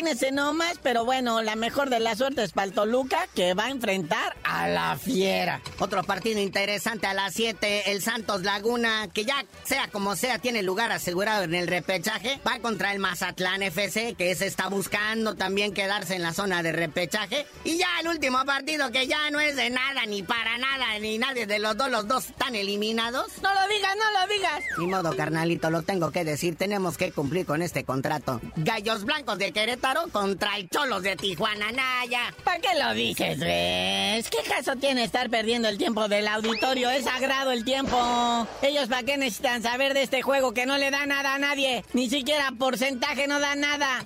Imagínense 0.09 0.31
nomás, 0.31 0.79
pero 0.81 1.05
bueno, 1.05 1.43
la 1.43 1.55
mejor 1.55 1.91
de 1.91 1.99
las 1.99 2.17
suertes 2.17 2.51
para 2.51 2.65
el 2.65 2.73
Toluca, 2.73 3.27
que 3.35 3.53
va 3.53 3.65
a 3.65 3.69
enfrentar 3.69 4.35
a 4.43 4.67
la 4.67 4.97
fiera. 4.97 5.61
Otro 5.77 6.03
partido 6.03 6.39
interesante 6.39 7.05
a 7.05 7.13
las 7.13 7.35
7, 7.35 7.91
el 7.91 8.01
Santos 8.01 8.41
Laguna, 8.41 9.07
que 9.13 9.23
ya 9.23 9.45
sea 9.65 9.87
como 9.89 10.15
sea, 10.15 10.39
tiene 10.39 10.63
lugar 10.63 10.91
asegurado 10.91 11.43
en 11.43 11.53
el 11.53 11.67
repechaje. 11.67 12.41
Va 12.47 12.57
contra 12.57 12.91
el 12.91 12.97
Mazatlán 12.97 13.61
FC, 13.61 14.15
que 14.17 14.33
se 14.33 14.47
está 14.47 14.67
buscando 14.67 15.35
también 15.35 15.75
quedarse 15.75 16.15
en 16.15 16.23
la 16.23 16.33
zona 16.33 16.63
de 16.63 16.71
repechaje. 16.71 17.45
Y 17.63 17.77
ya 17.77 17.99
el 18.01 18.07
último 18.07 18.43
partido, 18.45 18.91
que 18.91 19.05
ya 19.05 19.29
no 19.29 19.39
es 19.39 19.57
de 19.57 19.69
nada, 19.69 20.07
ni 20.07 20.23
para 20.23 20.57
nada, 20.57 20.97
ni 20.99 21.19
nadie 21.19 21.45
de 21.45 21.59
los 21.59 21.77
dos, 21.77 21.91
los 21.91 22.07
dos 22.07 22.29
están 22.29 22.55
eliminados. 22.55 23.27
No 23.43 23.53
lo 23.53 23.67
digas, 23.67 23.95
no 23.95 24.19
lo 24.19 24.33
digas. 24.33 24.63
Ni 24.79 24.87
modo, 24.87 25.15
carnalito, 25.15 25.69
lo 25.69 25.83
tengo 25.83 26.09
que 26.09 26.25
decir, 26.25 26.55
tenemos 26.55 26.97
que 26.97 27.11
cumplir 27.11 27.45
con 27.45 27.61
este 27.61 27.83
contrato. 27.83 28.41
Gallos 28.55 29.05
Blancos 29.05 29.37
de 29.37 29.51
Querétaro 29.51 29.98
contra 30.07 30.57
el 30.57 30.69
Cholos 30.69 31.03
de 31.03 31.15
Tijuana, 31.15 31.71
Naya. 31.71 32.33
¿Para 32.43 32.59
qué 32.59 32.69
lo 32.79 32.93
dices, 32.93 33.39
ves? 33.39 34.29
¿Qué 34.29 34.49
caso 34.49 34.75
tiene 34.75 35.03
estar 35.03 35.29
perdiendo 35.29 35.67
el 35.67 35.77
tiempo 35.77 36.07
del 36.07 36.27
auditorio? 36.27 36.89
Es 36.89 37.05
sagrado 37.05 37.51
el 37.51 37.65
tiempo. 37.65 38.47
Ellos 38.61 38.87
para 38.87 39.03
qué 39.03 39.17
necesitan 39.17 39.61
saber 39.61 39.93
de 39.93 40.03
este 40.03 40.21
juego 40.21 40.53
que 40.53 40.65
no 40.65 40.77
le 40.77 40.91
da 40.91 41.05
nada 41.05 41.35
a 41.35 41.39
nadie. 41.39 41.83
Ni 41.93 42.09
siquiera 42.09 42.53
porcentaje 42.57 43.27
no 43.27 43.39
da 43.39 43.55
nada. 43.55 44.03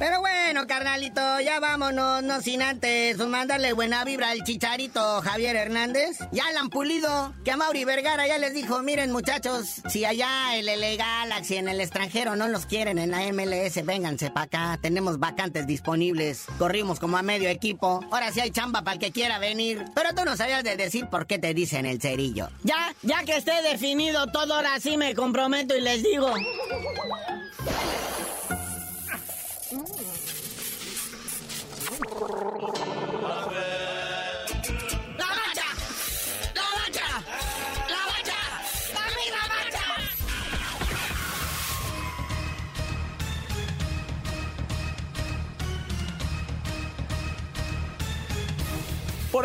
Pero 0.00 0.20
bueno, 0.20 0.66
carnalito, 0.66 1.40
ya 1.40 1.60
vámonos, 1.60 2.22
no 2.22 2.40
sin 2.40 2.62
antes 2.62 3.18
mandarle 3.18 3.74
buena 3.74 4.02
vibra 4.02 4.30
al 4.30 4.42
chicharito 4.44 5.20
Javier 5.20 5.56
Hernández. 5.56 6.16
Ya 6.32 6.44
han 6.58 6.70
Pulido, 6.70 7.34
que 7.44 7.50
a 7.50 7.58
Mauri 7.58 7.84
Vergara 7.84 8.26
ya 8.26 8.38
les 8.38 8.54
dijo, 8.54 8.82
miren 8.82 9.12
muchachos, 9.12 9.82
si 9.90 10.06
allá 10.06 10.56
el 10.56 10.64
LA 10.64 10.96
Galaxy 10.96 11.56
en 11.56 11.68
el 11.68 11.82
extranjero 11.82 12.34
no 12.34 12.48
los 12.48 12.64
quieren 12.64 12.98
en 12.98 13.10
la 13.10 13.30
MLS, 13.30 13.84
vénganse 13.84 14.30
para 14.30 14.44
acá, 14.44 14.78
tenemos 14.80 15.18
vacantes 15.18 15.66
disponibles, 15.66 16.46
corrimos 16.56 16.98
como 16.98 17.18
a 17.18 17.22
medio 17.22 17.50
equipo, 17.50 18.02
ahora 18.10 18.32
sí 18.32 18.40
hay 18.40 18.52
chamba 18.52 18.80
para 18.80 18.94
el 18.94 19.00
que 19.00 19.12
quiera 19.12 19.38
venir. 19.38 19.84
Pero 19.94 20.14
tú 20.14 20.24
no 20.24 20.34
sabías 20.34 20.64
de 20.64 20.78
decir 20.78 21.08
por 21.08 21.26
qué 21.26 21.38
te 21.38 21.52
dicen 21.52 21.84
el 21.84 22.00
cerillo. 22.00 22.48
Ya, 22.62 22.94
ya 23.02 23.22
que 23.24 23.36
esté 23.36 23.60
definido 23.60 24.28
todo, 24.28 24.54
ahora 24.54 24.80
sí 24.80 24.96
me 24.96 25.14
comprometo 25.14 25.76
y 25.76 25.82
les 25.82 26.02
digo. 26.02 26.32
Por 32.20 32.36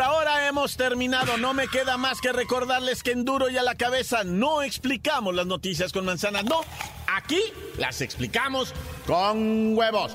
ahora 0.02 0.46
hemos 0.46 0.76
terminado. 0.76 1.38
No 1.38 1.54
me 1.54 1.68
queda 1.68 1.96
más 1.96 2.20
que 2.20 2.32
recordarles 2.32 3.02
que 3.02 3.12
en 3.12 3.24
duro 3.24 3.48
y 3.48 3.56
a 3.56 3.62
la 3.62 3.76
cabeza 3.76 4.24
no 4.24 4.60
explicamos 4.60 5.34
las 5.34 5.46
noticias 5.46 5.94
con 5.94 6.04
manzanas. 6.04 6.44
No, 6.44 6.60
aquí 7.06 7.40
las 7.78 8.02
explicamos 8.02 8.74
con 9.06 9.74
huevos. 9.78 10.14